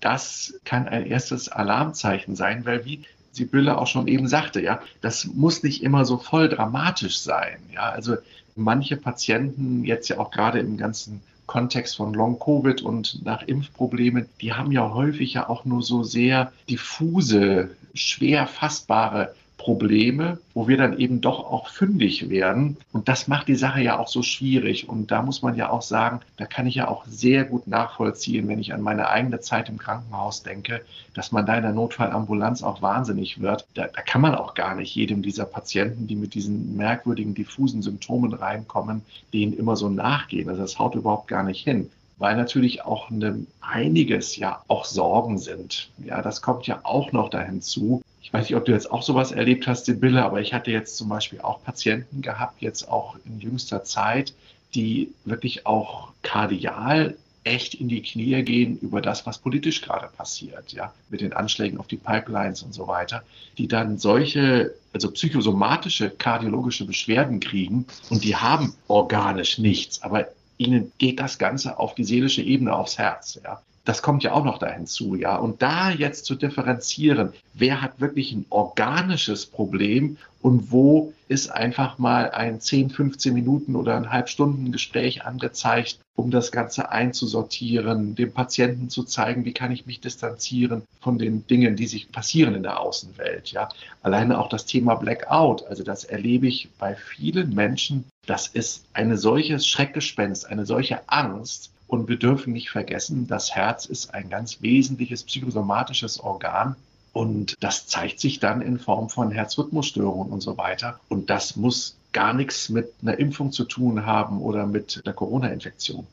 Das 0.00 0.54
kann 0.64 0.88
ein 0.88 1.06
erstes 1.06 1.48
Alarmzeichen 1.48 2.36
sein, 2.36 2.66
weil 2.66 2.84
wie 2.84 3.04
Sibylle 3.32 3.78
auch 3.78 3.86
schon 3.86 4.06
eben 4.06 4.28
sagte, 4.28 4.60
ja, 4.60 4.80
das 5.00 5.24
muss 5.24 5.62
nicht 5.62 5.82
immer 5.82 6.04
so 6.04 6.18
voll 6.18 6.48
dramatisch 6.48 7.18
sein. 7.18 7.58
Ja, 7.72 7.90
also 7.90 8.16
manche 8.54 8.96
Patienten 8.96 9.84
jetzt 9.84 10.08
ja 10.08 10.18
auch 10.18 10.30
gerade 10.30 10.60
im 10.60 10.76
ganzen 10.76 11.20
Kontext 11.46 11.96
von 11.96 12.14
Long-Covid 12.14 12.82
und 12.82 13.24
nach 13.24 13.42
Impfproblemen, 13.42 14.28
die 14.40 14.54
haben 14.54 14.72
ja 14.72 14.94
häufig 14.94 15.34
ja 15.34 15.48
auch 15.48 15.64
nur 15.64 15.82
so 15.82 16.02
sehr 16.02 16.52
diffuse, 16.68 17.70
schwer 17.92 18.46
fassbare 18.46 19.34
Probleme, 19.64 20.36
wo 20.52 20.68
wir 20.68 20.76
dann 20.76 20.98
eben 20.98 21.22
doch 21.22 21.38
auch 21.50 21.70
fündig 21.70 22.28
werden. 22.28 22.76
Und 22.92 23.08
das 23.08 23.28
macht 23.28 23.48
die 23.48 23.54
Sache 23.54 23.80
ja 23.80 23.98
auch 23.98 24.08
so 24.08 24.22
schwierig. 24.22 24.90
Und 24.90 25.10
da 25.10 25.22
muss 25.22 25.40
man 25.40 25.56
ja 25.56 25.70
auch 25.70 25.80
sagen, 25.80 26.20
da 26.36 26.44
kann 26.44 26.66
ich 26.66 26.74
ja 26.74 26.88
auch 26.88 27.06
sehr 27.06 27.44
gut 27.44 27.66
nachvollziehen, 27.66 28.46
wenn 28.46 28.58
ich 28.58 28.74
an 28.74 28.82
meine 28.82 29.08
eigene 29.08 29.40
Zeit 29.40 29.70
im 29.70 29.78
Krankenhaus 29.78 30.42
denke, 30.42 30.82
dass 31.14 31.32
man 31.32 31.46
da 31.46 31.56
in 31.56 31.62
der 31.62 31.72
Notfallambulanz 31.72 32.62
auch 32.62 32.82
wahnsinnig 32.82 33.40
wird. 33.40 33.66
Da, 33.72 33.86
da 33.86 34.02
kann 34.02 34.20
man 34.20 34.34
auch 34.34 34.52
gar 34.52 34.74
nicht 34.74 34.94
jedem 34.94 35.22
dieser 35.22 35.46
Patienten, 35.46 36.06
die 36.06 36.16
mit 36.16 36.34
diesen 36.34 36.76
merkwürdigen, 36.76 37.34
diffusen 37.34 37.80
Symptomen 37.80 38.34
reinkommen, 38.34 39.00
denen 39.32 39.54
immer 39.54 39.76
so 39.76 39.88
nachgehen. 39.88 40.50
Also 40.50 40.60
das 40.60 40.78
haut 40.78 40.94
überhaupt 40.94 41.28
gar 41.28 41.42
nicht 41.42 41.64
hin 41.64 41.88
weil 42.16 42.36
natürlich 42.36 42.84
auch 42.84 43.10
eine, 43.10 43.44
einiges 43.60 44.36
ja 44.36 44.62
auch 44.68 44.84
Sorgen 44.84 45.36
sind. 45.36 45.90
Ja, 46.04 46.22
das 46.22 46.42
kommt 46.42 46.66
ja 46.66 46.78
auch 46.84 47.10
noch 47.10 47.28
da 47.28 47.40
hinzu. 47.40 48.02
Ich 48.24 48.32
weiß 48.32 48.48
nicht, 48.48 48.56
ob 48.56 48.64
du 48.64 48.72
jetzt 48.72 48.90
auch 48.90 49.02
sowas 49.02 49.32
erlebt 49.32 49.66
hast, 49.66 49.84
Sibylle, 49.84 50.24
aber 50.24 50.40
ich 50.40 50.54
hatte 50.54 50.70
jetzt 50.70 50.96
zum 50.96 51.10
Beispiel 51.10 51.42
auch 51.42 51.62
Patienten 51.62 52.22
gehabt, 52.22 52.62
jetzt 52.62 52.88
auch 52.88 53.16
in 53.26 53.38
jüngster 53.38 53.84
Zeit, 53.84 54.32
die 54.74 55.12
wirklich 55.26 55.66
auch 55.66 56.08
kardial 56.22 57.18
echt 57.44 57.74
in 57.74 57.88
die 57.88 58.00
Knie 58.00 58.42
gehen 58.42 58.78
über 58.78 59.02
das, 59.02 59.26
was 59.26 59.36
politisch 59.36 59.82
gerade 59.82 60.08
passiert, 60.08 60.72
ja, 60.72 60.94
mit 61.10 61.20
den 61.20 61.34
Anschlägen 61.34 61.78
auf 61.78 61.86
die 61.86 61.98
Pipelines 61.98 62.62
und 62.62 62.72
so 62.72 62.88
weiter, 62.88 63.22
die 63.58 63.68
dann 63.68 63.98
solche, 63.98 64.74
also 64.94 65.10
psychosomatische 65.10 66.08
kardiologische 66.08 66.86
Beschwerden 66.86 67.40
kriegen 67.40 67.84
und 68.08 68.24
die 68.24 68.36
haben 68.36 68.74
organisch 68.88 69.58
nichts, 69.58 70.02
aber 70.02 70.28
ihnen 70.56 70.92
geht 70.96 71.20
das 71.20 71.36
Ganze 71.36 71.78
auf 71.78 71.94
die 71.94 72.04
seelische 72.04 72.40
Ebene 72.40 72.74
aufs 72.74 72.96
Herz, 72.96 73.38
ja. 73.44 73.60
Das 73.84 74.00
kommt 74.00 74.22
ja 74.22 74.32
auch 74.32 74.44
noch 74.44 74.58
da 74.58 74.70
hinzu, 74.70 75.14
ja. 75.14 75.36
Und 75.36 75.60
da 75.60 75.90
jetzt 75.90 76.24
zu 76.24 76.34
differenzieren, 76.34 77.32
wer 77.52 77.82
hat 77.82 78.00
wirklich 78.00 78.32
ein 78.32 78.46
organisches 78.48 79.44
Problem 79.44 80.16
und 80.40 80.72
wo 80.72 81.12
ist 81.28 81.50
einfach 81.50 81.98
mal 81.98 82.30
ein 82.30 82.60
10, 82.60 82.90
15 82.90 83.34
Minuten 83.34 83.76
oder 83.76 83.96
ein 83.96 84.10
halbstunden 84.10 84.72
Gespräch 84.72 85.24
angezeigt, 85.24 85.98
um 86.16 86.30
das 86.30 86.52
Ganze 86.52 86.90
einzusortieren, 86.90 88.14
dem 88.14 88.32
Patienten 88.32 88.88
zu 88.88 89.04
zeigen, 89.04 89.44
wie 89.44 89.52
kann 89.52 89.72
ich 89.72 89.84
mich 89.84 90.00
distanzieren 90.00 90.82
von 91.00 91.18
den 91.18 91.46
Dingen, 91.46 91.76
die 91.76 91.86
sich 91.86 92.10
passieren 92.12 92.54
in 92.54 92.62
der 92.62 92.80
Außenwelt, 92.80 93.52
ja. 93.52 93.68
Alleine 94.02 94.38
auch 94.38 94.48
das 94.48 94.64
Thema 94.64 94.94
Blackout, 94.94 95.66
also 95.66 95.82
das 95.82 96.04
erlebe 96.04 96.46
ich 96.46 96.70
bei 96.78 96.94
vielen 96.94 97.54
Menschen, 97.54 98.04
das 98.26 98.46
ist 98.46 98.84
eine 98.94 99.18
solches 99.18 99.66
Schreckgespenst, 99.66 100.46
eine 100.46 100.64
solche 100.64 101.06
Angst, 101.08 101.73
und 101.94 102.08
wir 102.08 102.18
dürfen 102.18 102.52
nicht 102.52 102.70
vergessen, 102.70 103.28
das 103.28 103.54
Herz 103.54 103.86
ist 103.86 104.12
ein 104.12 104.28
ganz 104.28 104.60
wesentliches 104.60 105.22
psychosomatisches 105.22 106.18
Organ. 106.18 106.74
Und 107.12 107.54
das 107.60 107.86
zeigt 107.86 108.18
sich 108.18 108.40
dann 108.40 108.60
in 108.60 108.80
Form 108.80 109.08
von 109.08 109.30
Herzrhythmusstörungen 109.30 110.32
und 110.32 110.40
so 110.40 110.58
weiter. 110.58 110.98
Und 111.08 111.30
das 111.30 111.54
muss 111.54 111.96
gar 112.12 112.34
nichts 112.34 112.68
mit 112.68 112.92
einer 113.00 113.16
Impfung 113.18 113.52
zu 113.52 113.64
tun 113.64 114.04
haben 114.04 114.40
oder 114.40 114.66
mit 114.66 115.06
der 115.06 115.12
Corona-Infektion. 115.12 116.04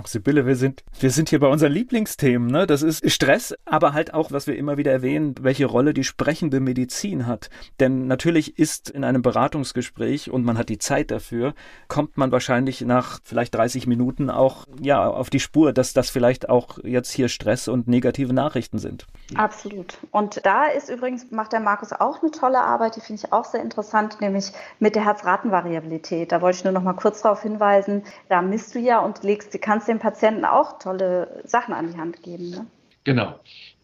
Ach, 0.00 0.06
Sibylle, 0.06 0.46
wir 0.46 0.54
sind, 0.54 0.84
wir 1.00 1.10
sind 1.10 1.28
hier 1.30 1.40
bei 1.40 1.48
unseren 1.48 1.72
Lieblingsthemen, 1.72 2.48
ne? 2.48 2.68
Das 2.68 2.82
ist 2.82 3.10
Stress, 3.10 3.56
aber 3.64 3.94
halt 3.94 4.14
auch, 4.14 4.30
was 4.30 4.46
wir 4.46 4.56
immer 4.56 4.76
wieder 4.76 4.92
erwähnen, 4.92 5.34
welche 5.40 5.66
Rolle 5.66 5.92
die 5.92 6.04
sprechende 6.04 6.60
Medizin 6.60 7.26
hat. 7.26 7.50
Denn 7.80 8.06
natürlich 8.06 8.60
ist 8.60 8.90
in 8.90 9.02
einem 9.02 9.22
Beratungsgespräch 9.22 10.30
und 10.30 10.44
man 10.44 10.56
hat 10.56 10.68
die 10.68 10.78
Zeit 10.78 11.10
dafür, 11.10 11.52
kommt 11.88 12.16
man 12.16 12.30
wahrscheinlich 12.30 12.82
nach 12.82 13.18
vielleicht 13.24 13.56
30 13.56 13.88
Minuten 13.88 14.30
auch, 14.30 14.66
ja, 14.80 15.04
auf 15.04 15.30
die 15.30 15.40
Spur, 15.40 15.72
dass 15.72 15.94
das 15.94 16.10
vielleicht 16.10 16.48
auch 16.48 16.78
jetzt 16.84 17.10
hier 17.10 17.28
Stress 17.28 17.66
und 17.66 17.88
negative 17.88 18.32
Nachrichten 18.32 18.78
sind. 18.78 19.04
Absolut. 19.34 19.98
Und 20.12 20.46
da 20.46 20.66
ist 20.66 20.90
übrigens, 20.90 21.32
macht 21.32 21.52
der 21.52 21.60
Markus 21.60 21.92
auch 21.92 22.22
eine 22.22 22.30
tolle 22.30 22.60
Arbeit, 22.60 22.94
die 22.94 23.00
finde 23.00 23.22
ich 23.24 23.32
auch 23.32 23.46
sehr 23.46 23.62
interessant, 23.62 24.20
nämlich 24.20 24.52
mit 24.78 24.94
der 24.94 25.04
Herzratenvariabilität. 25.04 26.30
Da 26.30 26.40
wollte 26.40 26.58
ich 26.58 26.64
nur 26.64 26.72
noch 26.72 26.84
mal 26.84 26.92
kurz 26.92 27.22
darauf 27.22 27.42
hinweisen, 27.42 28.04
da 28.28 28.42
misst 28.42 28.76
du 28.76 28.78
ja 28.78 29.00
und 29.00 29.24
legst 29.24 29.54
die, 29.54 29.58
kannst 29.58 29.87
dem 29.88 29.98
Patienten 29.98 30.44
auch 30.44 30.78
tolle 30.78 31.42
Sachen 31.44 31.74
an 31.74 31.92
die 31.92 31.98
Hand 31.98 32.22
geben. 32.22 32.50
Ne? 32.50 32.66
Genau. 33.04 33.38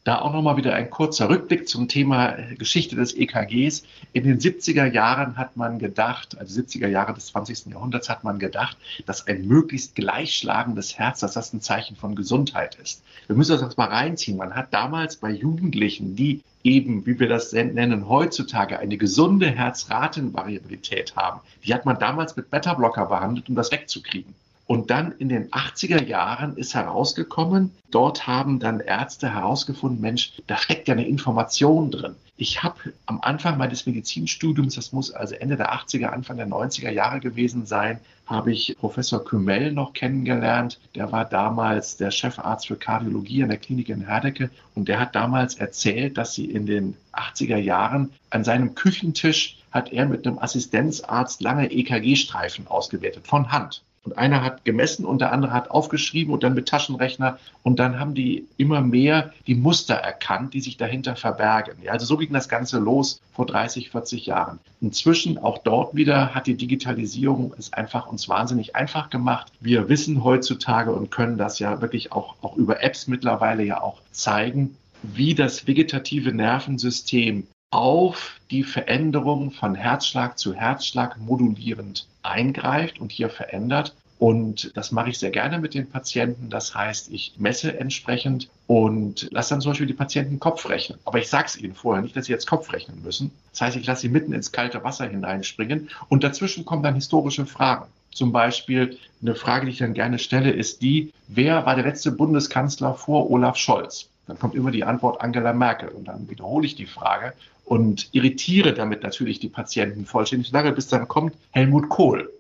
Da 0.05 0.21
auch 0.21 0.35
nochmal 0.35 0.59
wieder 0.59 0.75
ein 0.75 0.91
kurzer 0.91 1.31
Rückblick 1.31 1.67
zum 1.67 1.89
Thema 1.89 2.37
Geschichte 2.59 2.95
des 2.95 3.17
EKGs. 3.17 3.85
In 4.13 4.25
den 4.25 4.39
70er 4.39 4.85
Jahren 4.85 5.39
hat 5.39 5.57
man 5.57 5.79
gedacht, 5.79 6.37
also 6.39 6.61
70er 6.61 6.89
Jahre 6.89 7.15
des 7.15 7.29
20. 7.29 7.73
Jahrhunderts 7.73 8.11
hat 8.11 8.23
man 8.23 8.39
gedacht, 8.39 8.77
dass 9.07 9.27
ein 9.27 9.49
möglichst 9.49 9.95
gleichschlagendes 9.95 10.99
Herz, 10.99 11.21
dass 11.21 11.33
das 11.33 11.55
ein 11.55 11.63
Zeichen 11.63 11.97
von 11.97 12.17
Gesundheit 12.17 12.75
ist. 12.75 13.03
Wir 13.29 13.35
müssen 13.35 13.59
das 13.59 13.79
mal 13.79 13.89
reinziehen. 13.89 14.37
Man 14.37 14.55
hat 14.55 14.75
damals 14.75 15.17
bei 15.17 15.31
Jugendlichen, 15.31 16.15
die 16.17 16.43
eben, 16.65 17.07
wie 17.07 17.19
wir 17.19 17.29
das 17.29 17.53
nennen, 17.53 18.07
heutzutage 18.07 18.79
eine 18.79 18.99
gesunde 18.99 19.51
Herzratenvariabilität 19.51 21.17
haben, 21.17 21.41
die 21.65 21.73
hat 21.73 21.87
man 21.87 21.99
damals 21.99 22.37
mit 22.37 22.51
Beta-Blocker 22.51 23.07
behandelt, 23.07 23.49
um 23.49 23.55
das 23.55 23.73
wegzukriegen. 23.73 24.35
Und 24.67 24.91
dann 24.91 25.13
in 25.13 25.29
den 25.29 25.51
80er 25.51 26.03
Jahren 26.03 26.57
ist 26.57 26.75
herausgekommen, 26.75 27.71
dort 27.91 28.27
haben 28.27 28.61
dann 28.61 28.81
Ärzte 28.81 29.35
herausgefunden, 29.35 30.01
Mensch, 30.01 30.33
da 30.47 30.57
steckt 30.57 30.89
ja 30.89 30.95
eine 30.95 31.07
Information 31.07 31.91
drin. 31.91 32.15
Ich 32.37 32.63
habe 32.63 32.93
am 33.07 33.21
Anfang 33.21 33.59
meines 33.59 33.87
Medizinstudiums, 33.87 34.75
das 34.75 34.93
muss 34.93 35.13
also 35.13 35.35
Ende 35.35 35.57
der 35.57 35.73
80er, 35.73 36.07
Anfang 36.07 36.39
der 36.39 36.49
90er 36.49 36.91
Jahre 36.91 37.21
gewesen 37.21 37.67
sein, 37.67 38.01
habe 38.27 38.53
ich 38.53 38.75
Professor 38.81 39.23
Kümmel 39.23 39.71
noch 39.71 39.93
kennengelernt. 39.93 40.81
Der 40.95 41.13
war 41.13 41.27
damals 41.27 41.97
der 41.97 42.11
Chefarzt 42.11 42.67
für 42.67 42.77
Kardiologie 42.77 43.43
an 43.43 43.51
der 43.51 43.59
Klinik 43.59 43.91
in 43.91 44.07
Herdecke 44.07 44.51
und 44.75 44.89
der 44.89 44.99
hat 44.99 45.15
damals 45.15 45.57
erzählt, 45.57 46.17
dass 46.17 46.35
sie 46.35 46.47
in 46.47 46.67
den 46.67 46.97
80er 47.13 47.59
Jahren 47.59 48.11
an 48.31 48.45
seinem 48.45 48.75
Küchentisch 48.75 49.59
hat 49.71 49.93
er 49.93 50.07
mit 50.07 50.27
einem 50.27 50.39
Assistenzarzt 50.39 51.43
lange 51.43 51.71
EKG-Streifen 51.71 52.67
ausgewertet 52.67 53.27
von 53.27 53.53
Hand. 53.53 53.83
Und 54.05 54.19
einer 54.19 54.43
hat 54.43 54.65
gemessen 54.65 55.05
und 55.05 55.21
der 55.21 55.33
andere 55.33 55.53
hat 55.53 55.71
aufgeschrieben 55.71 56.33
und 56.33 56.43
dann 56.43 56.55
mit 56.55 56.69
Taschenrechner. 56.69 57.39
Und 57.63 57.79
dann 57.79 57.99
haben 57.99 58.15
die 58.15 58.47
immer 58.59 58.83
mehr 58.83 59.33
die 59.47 59.55
Muster 59.55 59.95
erkannt, 59.95 60.53
die 60.53 60.61
sich 60.61 60.77
dahinter 60.77 61.17
verbergen. 61.17 61.77
Ja, 61.83 61.93
also 61.93 62.05
so 62.05 62.19
ging 62.19 62.33
das 62.33 62.51
Ganze 62.51 62.79
los 62.79 63.21
vor 63.33 63.47
30, 63.47 63.91
40 63.91 64.27
Jahren. 64.27 64.59
Inzwischen 64.83 65.39
auch 65.39 65.59
dort 65.59 65.95
wieder 65.95 66.35
hat 66.35 66.47
die 66.47 66.57
Digitalisierung 66.57 67.55
es 67.59 67.73
einfach 67.73 68.07
uns 68.07 68.29
wahnsinnig 68.29 68.77
einfach 68.77 69.09
gemacht. 69.09 69.51
Wir 69.61 69.89
wissen 69.89 70.23
heutzutage 70.23 70.93
und 70.93 71.11
können 71.11 71.39
das 71.39 71.59
ja 71.59 71.81
wirklich 71.81 72.13
auch, 72.13 72.35
auch 72.43 72.57
über 72.57 72.83
Apps 72.83 73.07
mittlerweile 73.07 73.65
ja 73.65 73.81
auch 73.81 74.03
zeigen, 74.13 74.77
wie 75.03 75.35
das 75.35 75.67
vegetative 75.67 76.33
Nervensystem 76.33 77.47
auf 77.75 78.39
die 78.53 78.63
Veränderung 78.63 79.51
von 79.51 79.75
Herzschlag 79.75 80.39
zu 80.39 80.55
Herzschlag 80.55 81.19
modulierend 81.19 82.07
eingreift 82.23 83.01
und 83.01 83.11
hier 83.11 83.29
verändert. 83.29 83.97
Und 84.21 84.71
das 84.77 84.93
mache 84.93 85.11
ich 85.11 85.19
sehr 85.19 85.33
gerne 85.33 85.59
mit 85.59 85.75
den 85.75 85.91
Patienten. 85.91 86.51
Das 86.51 86.73
heißt, 86.73 87.11
ich 87.11 87.35
messe 87.37 87.77
entsprechend 87.77 88.49
und 88.69 89.29
lasse 89.33 89.51
dann 89.51 89.61
zum 89.61 89.73
Beispiel 89.73 89.89
die 89.89 89.93
Patienten 89.93 90.39
Kopf 90.39 90.69
rechnen. 90.69 91.01
Aber 91.05 91.19
ich 91.19 91.29
sage 91.29 91.47
es 91.47 91.57
ihnen 91.57 91.75
vorher 91.75 92.01
nicht, 92.01 92.17
dass 92.17 92.27
sie 92.27 92.33
jetzt 92.33 92.47
Kopf 92.47 92.73
rechnen 92.73 93.03
müssen. 93.03 93.33
Das 93.51 93.63
heißt, 93.63 93.77
ich 93.77 93.87
lasse 93.87 94.03
sie 94.03 94.09
mitten 94.09 94.33
ins 94.33 94.53
kalte 94.53 94.85
Wasser 94.85 95.07
hineinspringen 95.07 95.91
und 96.09 96.23
dazwischen 96.23 96.65
kommen 96.65 96.85
dann 96.85 96.95
historische 96.95 97.45
Fragen. 97.45 97.87
Zum 98.13 98.31
Beispiel 98.31 98.97
eine 99.21 99.35
Frage, 99.35 99.67
die 99.67 99.73
ich 99.73 99.79
dann 99.79 99.95
gerne 99.95 100.21
stelle, 100.21 100.53
ist 100.53 100.81
die, 100.81 101.13
wer 101.27 101.67
war 101.67 101.75
der 101.75 101.85
letzte 101.85 102.13
Bundeskanzler 102.13 102.95
vor 102.95 103.33
Olaf 103.33 103.57
Scholz? 103.57 104.09
Dann 104.29 104.39
kommt 104.39 104.55
immer 104.55 104.71
die 104.71 104.85
Antwort 104.85 105.21
Angela 105.21 105.53
Merkel 105.53 105.89
und 105.89 106.07
dann 106.07 106.31
wiederhole 106.31 106.65
ich 106.65 106.77
die 106.77 106.87
Frage 106.87 107.35
und 107.65 108.09
irritiere 108.13 108.75
damit 108.75 109.03
natürlich 109.03 109.41
die 109.41 109.49
Patienten 109.49 110.07
vollständig 110.07 110.53
lange, 110.53 110.73
bis 110.73 110.89
dann 110.89 111.09
kommt 111.09 111.35
Helmut 111.51 111.89
Kohl. 111.89 112.31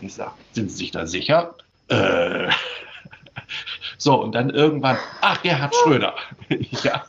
Ich 0.00 0.14
sage, 0.14 0.32
sind 0.52 0.70
Sie 0.70 0.78
sich 0.78 0.90
da 0.90 1.06
sicher? 1.06 1.54
Äh. 1.88 2.48
So, 3.98 4.22
und 4.22 4.34
dann 4.34 4.48
irgendwann, 4.48 4.96
ach, 5.20 5.42
Gerhard 5.42 5.74
Schröder. 5.74 6.14
ja. 6.82 7.04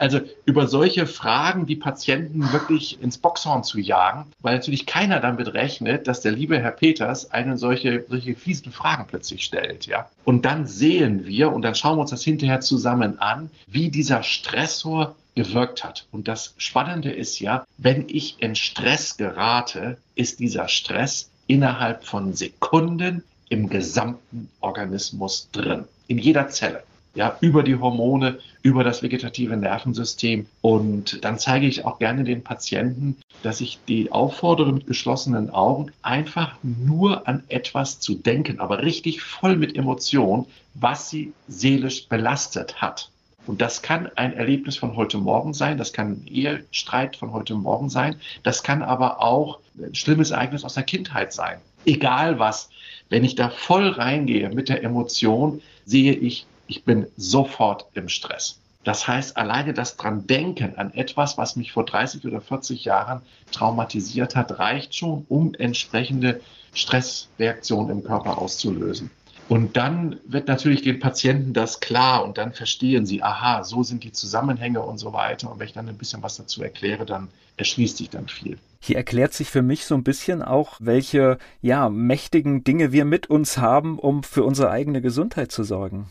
Also 0.00 0.20
über 0.46 0.66
solche 0.66 1.06
Fragen 1.06 1.66
die 1.66 1.76
Patienten 1.76 2.54
wirklich 2.54 3.02
ins 3.02 3.18
Boxhorn 3.18 3.64
zu 3.64 3.78
jagen, 3.78 4.32
weil 4.40 4.56
natürlich 4.56 4.86
keiner 4.86 5.20
damit 5.20 5.52
rechnet, 5.52 6.08
dass 6.08 6.22
der 6.22 6.32
liebe 6.32 6.58
Herr 6.58 6.70
Peters 6.70 7.30
einen 7.32 7.58
solche, 7.58 8.06
solche 8.08 8.34
fiesen 8.34 8.72
Fragen 8.72 9.04
plötzlich 9.06 9.44
stellt. 9.44 9.84
Ja? 9.84 10.08
Und 10.24 10.46
dann 10.46 10.66
sehen 10.66 11.26
wir, 11.26 11.52
und 11.52 11.60
dann 11.60 11.74
schauen 11.74 11.98
wir 11.98 12.00
uns 12.00 12.12
das 12.12 12.24
hinterher 12.24 12.62
zusammen 12.62 13.18
an, 13.18 13.50
wie 13.66 13.90
dieser 13.90 14.22
Stressor 14.22 15.16
gewirkt 15.34 15.84
hat. 15.84 16.06
Und 16.12 16.28
das 16.28 16.54
Spannende 16.56 17.12
ist 17.12 17.38
ja, 17.38 17.66
wenn 17.76 18.06
ich 18.08 18.36
in 18.40 18.56
Stress 18.56 19.18
gerate, 19.18 19.98
ist 20.14 20.40
dieser 20.40 20.68
Stress 20.68 21.28
innerhalb 21.46 22.04
von 22.04 22.32
Sekunden 22.32 23.22
im 23.50 23.68
gesamten 23.68 24.48
Organismus 24.60 25.50
drin, 25.52 25.84
in 26.06 26.16
jeder 26.16 26.48
Zelle 26.48 26.84
ja, 27.14 27.36
über 27.40 27.62
die 27.62 27.76
Hormone, 27.76 28.38
über 28.62 28.84
das 28.84 29.02
vegetative 29.02 29.56
Nervensystem. 29.56 30.46
Und 30.60 31.24
dann 31.24 31.38
zeige 31.38 31.66
ich 31.66 31.84
auch 31.84 31.98
gerne 31.98 32.24
den 32.24 32.42
Patienten, 32.42 33.16
dass 33.42 33.60
ich 33.60 33.78
die 33.88 34.12
auffordere, 34.12 34.72
mit 34.72 34.86
geschlossenen 34.86 35.50
Augen 35.50 35.90
einfach 36.02 36.56
nur 36.62 37.26
an 37.26 37.42
etwas 37.48 38.00
zu 38.00 38.14
denken, 38.14 38.60
aber 38.60 38.82
richtig 38.82 39.22
voll 39.22 39.56
mit 39.56 39.76
Emotion, 39.76 40.46
was 40.74 41.10
sie 41.10 41.32
seelisch 41.48 42.08
belastet 42.08 42.80
hat. 42.80 43.10
Und 43.46 43.60
das 43.60 43.82
kann 43.82 44.08
ein 44.16 44.34
Erlebnis 44.34 44.76
von 44.76 44.96
heute 44.96 45.18
Morgen 45.18 45.54
sein, 45.54 45.78
das 45.78 45.92
kann 45.92 46.12
ein 46.12 46.26
Ehestreit 46.28 47.16
von 47.16 47.32
heute 47.32 47.54
Morgen 47.54 47.88
sein, 47.88 48.16
das 48.42 48.62
kann 48.62 48.82
aber 48.82 49.22
auch 49.22 49.58
ein 49.78 49.94
schlimmes 49.94 50.30
Ereignis 50.30 50.62
aus 50.62 50.74
der 50.74 50.82
Kindheit 50.82 51.32
sein. 51.32 51.58
Egal 51.86 52.38
was, 52.38 52.68
wenn 53.08 53.24
ich 53.24 53.34
da 53.34 53.48
voll 53.48 53.88
reingehe 53.88 54.50
mit 54.50 54.68
der 54.68 54.84
Emotion, 54.84 55.62
sehe 55.86 56.12
ich 56.12 56.46
ich 56.70 56.84
bin 56.84 57.08
sofort 57.16 57.86
im 57.94 58.08
Stress. 58.08 58.60
Das 58.84 59.06
heißt, 59.06 59.36
alleine 59.36 59.74
das 59.74 59.96
dran 59.96 60.26
denken 60.26 60.76
an 60.76 60.94
etwas, 60.94 61.36
was 61.36 61.56
mich 61.56 61.72
vor 61.72 61.84
30 61.84 62.24
oder 62.24 62.40
40 62.40 62.84
Jahren 62.84 63.22
traumatisiert 63.50 64.36
hat, 64.36 64.58
reicht 64.58 64.94
schon, 64.94 65.26
um 65.28 65.52
entsprechende 65.54 66.40
Stressreaktionen 66.72 67.90
im 67.90 68.04
Körper 68.04 68.38
auszulösen. 68.38 69.10
Und 69.48 69.76
dann 69.76 70.20
wird 70.24 70.46
natürlich 70.46 70.82
den 70.82 71.00
Patienten 71.00 71.52
das 71.52 71.80
klar 71.80 72.24
und 72.24 72.38
dann 72.38 72.52
verstehen 72.52 73.04
sie, 73.04 73.20
aha, 73.20 73.64
so 73.64 73.82
sind 73.82 74.04
die 74.04 74.12
Zusammenhänge 74.12 74.80
und 74.80 74.98
so 74.98 75.12
weiter. 75.12 75.50
Und 75.50 75.58
wenn 75.58 75.66
ich 75.66 75.72
dann 75.72 75.88
ein 75.88 75.98
bisschen 75.98 76.22
was 76.22 76.36
dazu 76.36 76.62
erkläre, 76.62 77.04
dann 77.04 77.28
erschließt 77.56 77.96
sich 77.96 78.10
dann 78.10 78.28
viel. 78.28 78.58
Hier 78.80 78.96
erklärt 78.96 79.34
sich 79.34 79.50
für 79.50 79.62
mich 79.62 79.86
so 79.86 79.96
ein 79.96 80.04
bisschen 80.04 80.40
auch, 80.40 80.76
welche 80.78 81.38
ja, 81.60 81.88
mächtigen 81.88 82.62
Dinge 82.62 82.92
wir 82.92 83.04
mit 83.04 83.28
uns 83.28 83.58
haben, 83.58 83.98
um 83.98 84.22
für 84.22 84.44
unsere 84.44 84.70
eigene 84.70 85.02
Gesundheit 85.02 85.50
zu 85.50 85.64
sorgen. 85.64 86.08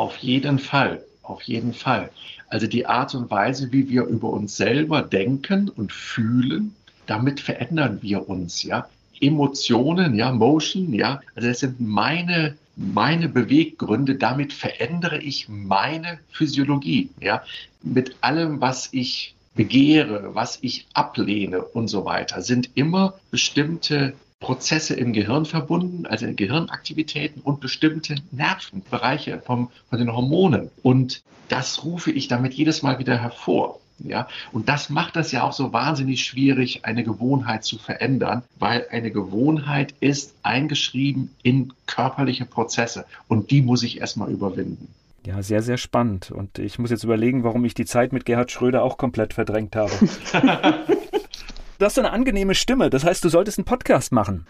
Auf 0.00 0.16
jeden 0.16 0.58
Fall, 0.58 1.04
auf 1.22 1.42
jeden 1.42 1.74
Fall. 1.74 2.08
Also 2.48 2.66
die 2.66 2.86
Art 2.86 3.14
und 3.14 3.30
Weise, 3.30 3.70
wie 3.70 3.90
wir 3.90 4.04
über 4.04 4.30
uns 4.30 4.56
selber 4.56 5.02
denken 5.02 5.68
und 5.68 5.92
fühlen, 5.92 6.74
damit 7.04 7.38
verändern 7.38 7.98
wir 8.00 8.26
uns, 8.26 8.62
ja. 8.62 8.88
Emotionen, 9.20 10.14
ja, 10.14 10.32
Motion, 10.32 10.94
ja, 10.94 11.20
also 11.34 11.48
das 11.48 11.60
sind 11.60 11.80
meine, 11.80 12.56
meine 12.76 13.28
Beweggründe, 13.28 14.14
damit 14.14 14.54
verändere 14.54 15.18
ich 15.18 15.50
meine 15.50 16.18
Physiologie, 16.32 17.10
ja. 17.20 17.42
Mit 17.82 18.16
allem, 18.22 18.62
was 18.62 18.88
ich 18.92 19.34
begehre, 19.54 20.34
was 20.34 20.60
ich 20.62 20.86
ablehne 20.94 21.60
und 21.60 21.88
so 21.88 22.06
weiter, 22.06 22.40
sind 22.40 22.70
immer 22.72 23.20
bestimmte 23.30 24.14
Prozesse 24.40 24.94
im 24.94 25.12
Gehirn 25.12 25.44
verbunden, 25.44 26.06
also 26.06 26.26
Gehirnaktivitäten 26.34 27.42
und 27.42 27.60
bestimmte 27.60 28.16
Nervenbereiche 28.32 29.40
vom, 29.44 29.70
von 29.88 29.98
den 29.98 30.12
Hormonen. 30.12 30.70
Und 30.82 31.22
das 31.48 31.84
rufe 31.84 32.10
ich 32.10 32.26
damit 32.28 32.54
jedes 32.54 32.82
Mal 32.82 32.98
wieder 32.98 33.18
hervor. 33.18 33.78
Ja, 34.02 34.28
und 34.52 34.70
das 34.70 34.88
macht 34.88 35.14
das 35.14 35.30
ja 35.30 35.42
auch 35.42 35.52
so 35.52 35.74
wahnsinnig 35.74 36.24
schwierig, 36.24 36.86
eine 36.86 37.04
Gewohnheit 37.04 37.64
zu 37.64 37.76
verändern, 37.76 38.42
weil 38.58 38.86
eine 38.90 39.10
Gewohnheit 39.10 39.94
ist 40.00 40.34
eingeschrieben 40.42 41.34
in 41.42 41.74
körperliche 41.86 42.46
Prozesse 42.46 43.04
und 43.28 43.50
die 43.50 43.60
muss 43.60 43.82
ich 43.82 44.00
erstmal 44.00 44.30
überwinden. 44.30 44.88
Ja, 45.26 45.42
sehr, 45.42 45.60
sehr 45.60 45.76
spannend. 45.76 46.30
Und 46.30 46.58
ich 46.58 46.78
muss 46.78 46.90
jetzt 46.90 47.04
überlegen, 47.04 47.44
warum 47.44 47.66
ich 47.66 47.74
die 47.74 47.84
Zeit 47.84 48.14
mit 48.14 48.24
Gerhard 48.24 48.50
Schröder 48.50 48.82
auch 48.82 48.96
komplett 48.96 49.34
verdrängt 49.34 49.76
habe. 49.76 49.92
Du 51.80 51.86
hast 51.86 51.94
so 51.94 52.02
eine 52.02 52.12
angenehme 52.12 52.54
Stimme. 52.54 52.90
Das 52.90 53.04
heißt, 53.04 53.24
du 53.24 53.30
solltest 53.30 53.58
einen 53.58 53.64
Podcast 53.64 54.12
machen. 54.12 54.46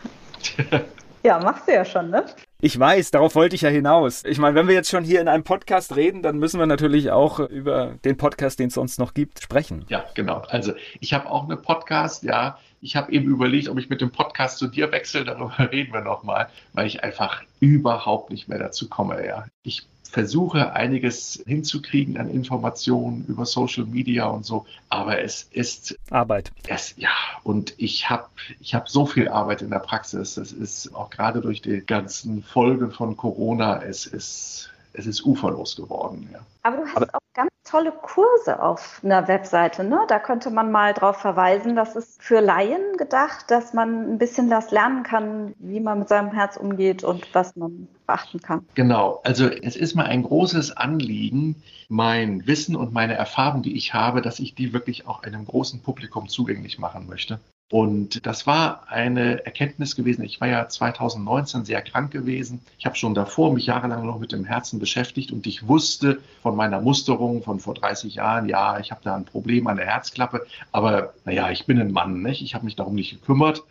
Ja, 1.22 1.38
machst 1.38 1.68
du 1.68 1.72
ja 1.74 1.84
schon, 1.84 2.08
ne? 2.08 2.24
Ich 2.62 2.80
weiß, 2.80 3.10
darauf 3.10 3.34
wollte 3.34 3.54
ich 3.54 3.60
ja 3.60 3.68
hinaus. 3.68 4.24
Ich 4.24 4.38
meine, 4.38 4.54
wenn 4.54 4.68
wir 4.68 4.74
jetzt 4.74 4.88
schon 4.88 5.04
hier 5.04 5.20
in 5.20 5.28
einem 5.28 5.44
Podcast 5.44 5.94
reden, 5.94 6.22
dann 6.22 6.38
müssen 6.38 6.58
wir 6.58 6.64
natürlich 6.64 7.10
auch 7.10 7.40
über 7.40 7.96
den 8.06 8.16
Podcast, 8.16 8.58
den 8.58 8.68
es 8.68 8.74
sonst 8.74 8.98
noch 8.98 9.12
gibt, 9.12 9.42
sprechen. 9.42 9.84
Ja, 9.88 10.06
genau. 10.14 10.38
Also 10.48 10.72
ich 10.98 11.12
habe 11.12 11.28
auch 11.28 11.44
einen 11.44 11.60
Podcast, 11.60 12.22
ja. 12.22 12.56
Ich 12.80 12.96
habe 12.96 13.12
eben 13.12 13.26
überlegt, 13.26 13.68
ob 13.68 13.78
ich 13.78 13.90
mit 13.90 14.00
dem 14.00 14.10
Podcast 14.10 14.58
zu 14.58 14.66
dir 14.66 14.90
wechsle. 14.90 15.24
Darüber 15.24 15.58
reden 15.72 15.92
wir 15.92 16.00
nochmal, 16.00 16.48
weil 16.72 16.86
ich 16.86 17.04
einfach 17.04 17.42
überhaupt 17.60 18.30
nicht 18.30 18.48
mehr 18.48 18.58
dazu 18.58 18.88
komme, 18.88 19.26
ja. 19.26 19.44
Ich 19.62 19.86
versuche 20.10 20.72
einiges 20.72 21.42
hinzukriegen 21.46 22.18
an 22.18 22.28
Informationen 22.28 23.24
über 23.28 23.46
Social 23.46 23.86
Media 23.86 24.26
und 24.26 24.44
so, 24.44 24.66
aber 24.88 25.20
es 25.20 25.48
ist 25.52 25.96
Arbeit. 26.10 26.50
Es, 26.66 26.94
ja, 26.96 27.10
und 27.44 27.74
ich 27.78 28.10
habe 28.10 28.26
ich 28.58 28.74
hab 28.74 28.88
so 28.88 29.06
viel 29.06 29.28
Arbeit 29.28 29.62
in 29.62 29.70
der 29.70 29.78
Praxis. 29.78 30.34
Das 30.34 30.52
ist 30.52 30.94
auch 30.94 31.10
gerade 31.10 31.40
durch 31.40 31.62
die 31.62 31.80
ganzen 31.80 32.42
Folgen 32.42 32.90
von 32.90 33.16
Corona, 33.16 33.82
es 33.82 34.06
ist 34.06 34.70
es 34.92 35.06
ist 35.06 35.24
uferlos 35.24 35.76
geworden. 35.76 36.28
Ja. 36.32 36.40
Aber 36.62 36.78
du 36.78 36.86
hast 36.86 36.96
Aber 36.96 37.06
auch 37.14 37.20
ganz 37.34 37.50
tolle 37.64 37.92
Kurse 37.92 38.62
auf 38.62 39.00
einer 39.04 39.28
Webseite. 39.28 39.84
Ne? 39.84 40.00
Da 40.08 40.18
könnte 40.18 40.50
man 40.50 40.72
mal 40.72 40.92
darauf 40.94 41.18
verweisen, 41.18 41.76
dass 41.76 41.96
es 41.96 42.16
für 42.20 42.40
Laien 42.40 42.96
gedacht, 42.96 43.50
dass 43.50 43.72
man 43.72 44.12
ein 44.12 44.18
bisschen 44.18 44.50
das 44.50 44.70
lernen 44.70 45.02
kann, 45.02 45.54
wie 45.58 45.80
man 45.80 46.00
mit 46.00 46.08
seinem 46.08 46.32
Herz 46.32 46.56
umgeht 46.56 47.04
und 47.04 47.32
was 47.32 47.54
man 47.56 47.88
beachten 48.06 48.40
kann. 48.40 48.66
Genau. 48.74 49.20
Also 49.24 49.46
es 49.46 49.76
ist 49.76 49.94
mir 49.94 50.04
ein 50.04 50.22
großes 50.22 50.76
Anliegen, 50.76 51.62
mein 51.88 52.46
Wissen 52.46 52.76
und 52.76 52.92
meine 52.92 53.14
Erfahrung, 53.14 53.62
die 53.62 53.76
ich 53.76 53.94
habe, 53.94 54.22
dass 54.22 54.40
ich 54.40 54.54
die 54.54 54.72
wirklich 54.72 55.06
auch 55.06 55.22
einem 55.22 55.44
großen 55.44 55.80
Publikum 55.82 56.28
zugänglich 56.28 56.78
machen 56.78 57.06
möchte. 57.06 57.40
Und 57.70 58.26
das 58.26 58.48
war 58.48 58.88
eine 58.88 59.46
Erkenntnis 59.46 59.94
gewesen. 59.94 60.24
Ich 60.24 60.40
war 60.40 60.48
ja 60.48 60.68
2019 60.68 61.64
sehr 61.64 61.80
krank 61.82 62.10
gewesen. 62.10 62.60
Ich 62.78 62.84
habe 62.84 62.96
schon 62.96 63.14
davor 63.14 63.54
mich 63.54 63.66
jahrelang 63.66 64.04
noch 64.04 64.18
mit 64.18 64.32
dem 64.32 64.44
Herzen 64.44 64.80
beschäftigt 64.80 65.30
und 65.30 65.46
ich 65.46 65.68
wusste 65.68 66.20
von 66.42 66.56
meiner 66.56 66.80
Musterung 66.80 67.44
von 67.44 67.60
vor 67.60 67.74
30 67.74 68.16
Jahren, 68.16 68.48
ja, 68.48 68.80
ich 68.80 68.90
habe 68.90 69.02
da 69.04 69.14
ein 69.14 69.24
Problem 69.24 69.68
an 69.68 69.76
der 69.76 69.86
Herzklappe. 69.86 70.44
Aber 70.72 71.14
naja, 71.24 71.52
ich 71.52 71.64
bin 71.66 71.80
ein 71.80 71.92
Mann, 71.92 72.22
nicht? 72.22 72.42
Ich 72.42 72.56
habe 72.56 72.64
mich 72.64 72.74
darum 72.74 72.96
nicht 72.96 73.12
gekümmert. 73.12 73.62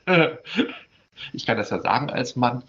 ich 1.34 1.46
kann 1.46 1.58
das 1.58 1.70
ja 1.70 1.82
sagen 1.82 2.10
als 2.10 2.38
Mann 2.38 2.64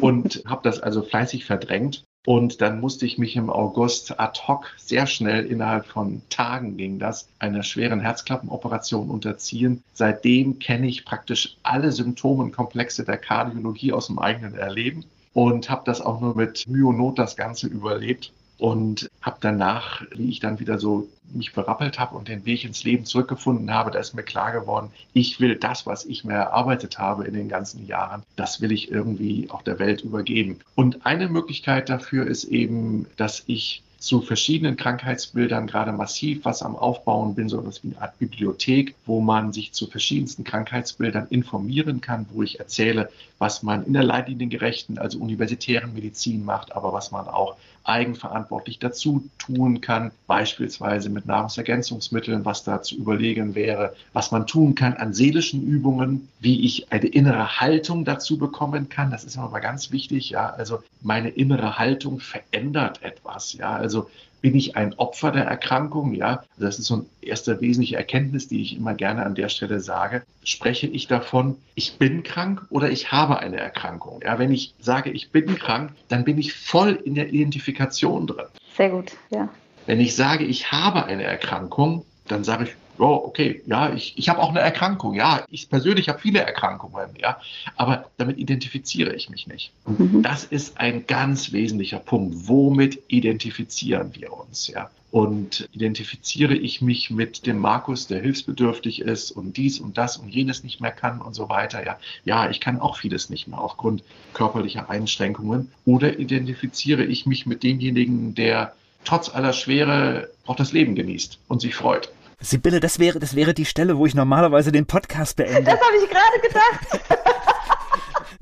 und 0.00 0.42
habe 0.46 0.62
das 0.64 0.80
also 0.80 1.02
fleißig 1.02 1.44
verdrängt. 1.44 2.02
Und 2.24 2.60
dann 2.60 2.80
musste 2.80 3.04
ich 3.04 3.18
mich 3.18 3.34
im 3.34 3.50
August 3.50 4.20
ad 4.20 4.40
hoc 4.46 4.72
sehr 4.76 5.08
schnell 5.08 5.44
innerhalb 5.44 5.86
von 5.86 6.22
Tagen 6.28 6.76
ging 6.76 7.00
das 7.00 7.28
einer 7.40 7.64
schweren 7.64 8.00
Herzklappenoperation 8.00 9.10
unterziehen. 9.10 9.82
Seitdem 9.92 10.60
kenne 10.60 10.86
ich 10.86 11.04
praktisch 11.04 11.56
alle 11.64 11.90
Symptomenkomplexe 11.90 13.04
der 13.04 13.18
Kardiologie 13.18 13.92
aus 13.92 14.06
dem 14.06 14.20
eigenen 14.20 14.54
Erleben 14.54 15.04
und 15.34 15.68
habe 15.68 15.82
das 15.84 16.00
auch 16.00 16.20
nur 16.20 16.36
mit 16.36 16.68
Mühe 16.68 16.86
und 16.86 16.98
Not 16.98 17.18
das 17.18 17.36
Ganze 17.36 17.66
überlebt 17.66 18.32
und 18.62 19.10
habe 19.20 19.38
danach, 19.40 20.04
wie 20.14 20.30
ich 20.30 20.38
dann 20.38 20.60
wieder 20.60 20.78
so 20.78 21.08
mich 21.32 21.52
berappelt 21.52 21.98
habe 21.98 22.16
und 22.16 22.28
den 22.28 22.44
Weg 22.44 22.64
ins 22.64 22.84
Leben 22.84 23.04
zurückgefunden 23.04 23.74
habe, 23.74 23.90
da 23.90 23.98
ist 23.98 24.14
mir 24.14 24.22
klar 24.22 24.52
geworden, 24.52 24.92
ich 25.14 25.40
will 25.40 25.56
das, 25.56 25.84
was 25.84 26.04
ich 26.04 26.22
mir 26.22 26.34
erarbeitet 26.34 26.96
habe 26.96 27.24
in 27.24 27.34
den 27.34 27.48
ganzen 27.48 27.84
Jahren, 27.88 28.22
das 28.36 28.60
will 28.60 28.70
ich 28.70 28.88
irgendwie 28.88 29.48
auch 29.50 29.62
der 29.62 29.80
Welt 29.80 30.02
übergeben. 30.02 30.60
Und 30.76 31.04
eine 31.04 31.28
Möglichkeit 31.28 31.88
dafür 31.88 32.24
ist 32.24 32.44
eben, 32.44 33.06
dass 33.16 33.42
ich 33.48 33.82
zu 33.98 34.20
verschiedenen 34.20 34.76
Krankheitsbildern 34.76 35.66
gerade 35.66 35.92
massiv 35.92 36.44
was 36.44 36.62
am 36.62 36.76
Aufbauen 36.76 37.34
bin, 37.34 37.48
so 37.48 37.60
etwas 37.60 37.82
wie 37.82 37.88
eine 37.88 38.02
Art 38.02 38.18
Bibliothek, 38.18 38.94
wo 39.06 39.20
man 39.20 39.52
sich 39.52 39.72
zu 39.72 39.88
verschiedensten 39.88 40.44
Krankheitsbildern 40.44 41.26
informieren 41.30 42.00
kann, 42.00 42.26
wo 42.32 42.42
ich 42.42 42.60
erzähle, 42.60 43.10
was 43.38 43.62
man 43.62 43.84
in 43.86 43.92
der 43.92 44.04
leitliniengerechten, 44.04 44.98
also 44.98 45.18
universitären 45.18 45.94
Medizin 45.94 46.44
macht, 46.44 46.74
aber 46.74 46.92
was 46.92 47.10
man 47.10 47.26
auch 47.26 47.56
eigenverantwortlich 47.84 48.78
dazu 48.78 49.28
tun 49.38 49.80
kann, 49.80 50.10
beispielsweise 50.26 51.10
mit 51.10 51.26
Nahrungsergänzungsmitteln, 51.26 52.44
was 52.44 52.64
da 52.64 52.82
zu 52.82 52.96
überlegen 52.96 53.54
wäre, 53.54 53.94
was 54.12 54.30
man 54.30 54.46
tun 54.46 54.74
kann 54.74 54.94
an 54.94 55.14
seelischen 55.14 55.62
Übungen, 55.62 56.28
wie 56.40 56.64
ich 56.64 56.92
eine 56.92 57.06
innere 57.06 57.60
Haltung 57.60 58.04
dazu 58.04 58.38
bekommen 58.38 58.88
kann. 58.88 59.10
Das 59.10 59.24
ist 59.24 59.38
aber 59.38 59.60
ganz 59.60 59.90
wichtig, 59.90 60.30
ja. 60.30 60.50
Also 60.50 60.82
meine 61.00 61.30
innere 61.30 61.78
Haltung 61.78 62.20
verändert 62.20 63.02
etwas, 63.02 63.52
ja. 63.54 63.74
Also 63.74 64.08
bin 64.42 64.56
ich 64.56 64.76
ein 64.76 64.92
Opfer 64.98 65.30
der 65.30 65.44
Erkrankung? 65.44 66.12
Ja, 66.14 66.42
das 66.58 66.78
ist 66.78 66.86
so 66.86 66.94
eine 66.94 67.04
erste 67.22 67.60
wesentliche 67.60 67.96
Erkenntnis, 67.96 68.48
die 68.48 68.60
ich 68.60 68.76
immer 68.76 68.92
gerne 68.92 69.24
an 69.24 69.34
der 69.34 69.48
Stelle 69.48 69.80
sage. 69.80 70.22
Spreche 70.44 70.88
ich 70.88 71.06
davon, 71.06 71.56
ich 71.74 71.96
bin 71.96 72.22
krank 72.22 72.66
oder 72.68 72.90
ich 72.90 73.12
habe 73.12 73.38
eine 73.38 73.58
Erkrankung? 73.58 74.20
Ja, 74.22 74.38
wenn 74.38 74.52
ich 74.52 74.74
sage, 74.80 75.10
ich 75.10 75.30
bin 75.30 75.54
krank, 75.54 75.92
dann 76.08 76.24
bin 76.24 76.36
ich 76.38 76.52
voll 76.52 77.00
in 77.04 77.14
der 77.14 77.32
Identifikation 77.32 78.26
drin. 78.26 78.46
Sehr 78.76 78.90
gut, 78.90 79.12
ja. 79.30 79.48
Wenn 79.86 80.00
ich 80.00 80.14
sage, 80.14 80.44
ich 80.44 80.70
habe 80.70 81.04
eine 81.06 81.24
Erkrankung, 81.24 82.04
dann 82.28 82.44
sage 82.44 82.64
ich, 82.64 82.70
oh, 83.02 83.24
okay, 83.26 83.62
ja, 83.66 83.92
ich, 83.92 84.16
ich 84.16 84.28
habe 84.28 84.40
auch 84.40 84.50
eine 84.50 84.60
Erkrankung. 84.60 85.14
Ja, 85.14 85.44
ich 85.50 85.68
persönlich 85.68 86.08
habe 86.08 86.20
viele 86.20 86.40
Erkrankungen, 86.40 87.10
ja, 87.18 87.40
aber 87.76 88.10
damit 88.16 88.38
identifiziere 88.38 89.12
ich 89.14 89.28
mich 89.28 89.46
nicht. 89.46 89.72
Mhm. 89.86 90.22
Das 90.22 90.44
ist 90.44 90.78
ein 90.78 91.06
ganz 91.06 91.52
wesentlicher 91.52 91.98
Punkt. 91.98 92.48
Womit 92.48 93.02
identifizieren 93.08 94.14
wir 94.14 94.32
uns, 94.32 94.68
ja? 94.68 94.90
Und 95.10 95.68
identifiziere 95.72 96.54
ich 96.54 96.80
mich 96.80 97.10
mit 97.10 97.44
dem 97.46 97.58
Markus, 97.58 98.06
der 98.06 98.22
hilfsbedürftig 98.22 99.02
ist 99.02 99.30
und 99.30 99.58
dies 99.58 99.78
und 99.78 99.98
das 99.98 100.16
und 100.16 100.30
jenes 100.30 100.64
nicht 100.64 100.80
mehr 100.80 100.90
kann 100.90 101.20
und 101.20 101.34
so 101.34 101.50
weiter. 101.50 101.84
Ja, 101.84 101.98
ja, 102.24 102.48
ich 102.48 102.60
kann 102.60 102.80
auch 102.80 102.96
vieles 102.96 103.28
nicht 103.28 103.46
mehr 103.46 103.60
aufgrund 103.60 104.02
körperlicher 104.32 104.88
Einschränkungen. 104.88 105.70
Oder 105.84 106.18
identifiziere 106.18 107.04
ich 107.04 107.26
mich 107.26 107.44
mit 107.44 107.62
demjenigen, 107.62 108.34
der 108.34 108.72
trotz 109.04 109.28
aller 109.28 109.52
Schwere 109.52 110.30
auch 110.46 110.56
das 110.56 110.72
Leben 110.72 110.94
genießt 110.94 111.38
und 111.48 111.60
sich 111.60 111.74
freut. 111.74 112.10
Sibylle, 112.42 112.80
das 112.80 112.98
wäre, 112.98 113.18
das 113.18 113.36
wäre 113.36 113.54
die 113.54 113.64
Stelle, 113.64 113.96
wo 113.96 114.06
ich 114.06 114.14
normalerweise 114.14 114.72
den 114.72 114.86
Podcast 114.86 115.36
beende. 115.36 115.62
Das 115.62 115.80
habe 115.80 115.96
ich 115.96 116.10
gerade 116.10 116.40
gedacht. 116.42 117.32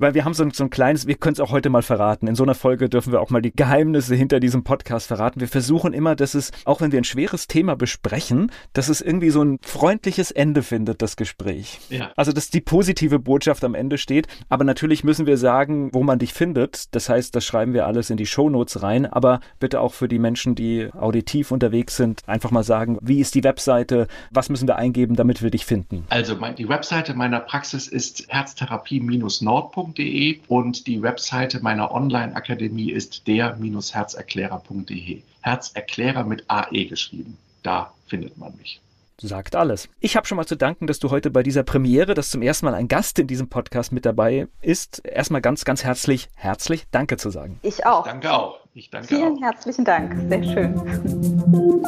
weil 0.01 0.15
wir 0.15 0.25
haben 0.25 0.33
so 0.33 0.43
ein, 0.43 0.51
so 0.51 0.63
ein 0.63 0.71
kleines, 0.71 1.05
wir 1.05 1.15
können 1.15 1.33
es 1.33 1.39
auch 1.39 1.51
heute 1.51 1.69
mal 1.69 1.83
verraten. 1.83 2.27
In 2.27 2.35
so 2.35 2.43
einer 2.43 2.55
Folge 2.55 2.89
dürfen 2.89 3.13
wir 3.13 3.21
auch 3.21 3.29
mal 3.29 3.41
die 3.41 3.55
Geheimnisse 3.55 4.15
hinter 4.15 4.39
diesem 4.39 4.63
Podcast 4.63 5.07
verraten. 5.07 5.39
Wir 5.39 5.47
versuchen 5.47 5.93
immer, 5.93 6.15
dass 6.15 6.33
es, 6.33 6.51
auch 6.65 6.81
wenn 6.81 6.91
wir 6.91 6.99
ein 6.99 7.03
schweres 7.03 7.47
Thema 7.47 7.75
besprechen, 7.75 8.51
dass 8.73 8.89
es 8.89 9.01
irgendwie 9.01 9.29
so 9.29 9.43
ein 9.43 9.59
freundliches 9.61 10.31
Ende 10.31 10.63
findet, 10.63 11.03
das 11.03 11.15
Gespräch. 11.15 11.79
Ja. 11.89 12.11
Also, 12.15 12.31
dass 12.31 12.49
die 12.49 12.61
positive 12.61 13.19
Botschaft 13.19 13.63
am 13.63 13.75
Ende 13.75 13.99
steht. 13.99 14.27
Aber 14.49 14.63
natürlich 14.63 15.03
müssen 15.03 15.27
wir 15.27 15.37
sagen, 15.37 15.91
wo 15.93 16.01
man 16.01 16.17
dich 16.17 16.33
findet. 16.33 16.95
Das 16.95 17.07
heißt, 17.07 17.35
das 17.35 17.45
schreiben 17.45 17.73
wir 17.73 17.85
alles 17.85 18.09
in 18.09 18.17
die 18.17 18.25
Shownotes 18.25 18.81
rein. 18.81 19.05
Aber 19.05 19.39
bitte 19.59 19.79
auch 19.81 19.93
für 19.93 20.07
die 20.07 20.19
Menschen, 20.19 20.55
die 20.55 20.89
auditiv 20.93 21.51
unterwegs 21.51 21.95
sind, 21.95 22.21
einfach 22.25 22.49
mal 22.49 22.63
sagen, 22.63 22.97
wie 23.01 23.19
ist 23.19 23.35
die 23.35 23.43
Webseite? 23.43 24.07
Was 24.31 24.49
müssen 24.49 24.67
wir 24.67 24.77
eingeben, 24.77 25.15
damit 25.15 25.43
wir 25.43 25.51
dich 25.51 25.65
finden? 25.65 26.05
Also, 26.09 26.35
die 26.57 26.67
Webseite 26.67 27.13
meiner 27.13 27.39
Praxis 27.39 27.87
ist 27.87 28.25
herztherapie-nord.de 28.29 29.90
herzerklärer.de 29.95 30.39
und 30.47 30.87
die 30.87 31.01
Webseite 31.01 31.61
meiner 31.61 31.91
Online-Akademie 31.91 32.91
ist 32.91 33.27
der-herzerklärer.de. 33.27 35.21
Herzerklärer 35.41 36.23
mit 36.23 36.45
AE 36.47 36.85
geschrieben. 36.85 37.37
Da 37.63 37.93
findet 38.07 38.37
man 38.37 38.55
mich 38.57 38.79
sagt 39.23 39.55
alles. 39.55 39.87
Ich 39.99 40.17
habe 40.17 40.25
schon 40.25 40.35
mal 40.35 40.47
zu 40.47 40.55
danken, 40.55 40.87
dass 40.87 40.97
du 40.97 41.11
heute 41.11 41.29
bei 41.29 41.43
dieser 41.43 41.61
Premiere, 41.61 42.15
dass 42.15 42.31
zum 42.31 42.41
ersten 42.41 42.65
Mal 42.65 42.73
ein 42.73 42.87
Gast 42.87 43.19
in 43.19 43.27
diesem 43.27 43.49
Podcast 43.49 43.91
mit 43.91 44.03
dabei 44.03 44.47
ist, 44.61 45.05
erstmal 45.05 45.41
ganz, 45.41 45.63
ganz 45.63 45.83
herzlich, 45.83 46.27
herzlich 46.33 46.85
Danke 46.89 47.17
zu 47.17 47.29
sagen. 47.29 47.59
Ich 47.61 47.85
auch. 47.85 48.03
Ich 48.05 48.11
danke 48.11 48.33
auch. 48.33 48.59
Ich 48.73 48.89
danke 48.89 49.09
Vielen 49.09 49.37
auch. 49.37 49.41
herzlichen 49.43 49.85
Dank. 49.85 50.15
Sehr 50.27 50.43
schön. 50.43 50.73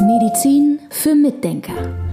Medizin 0.06 0.80
für 0.92 1.16
Mitdenker. 1.16 2.13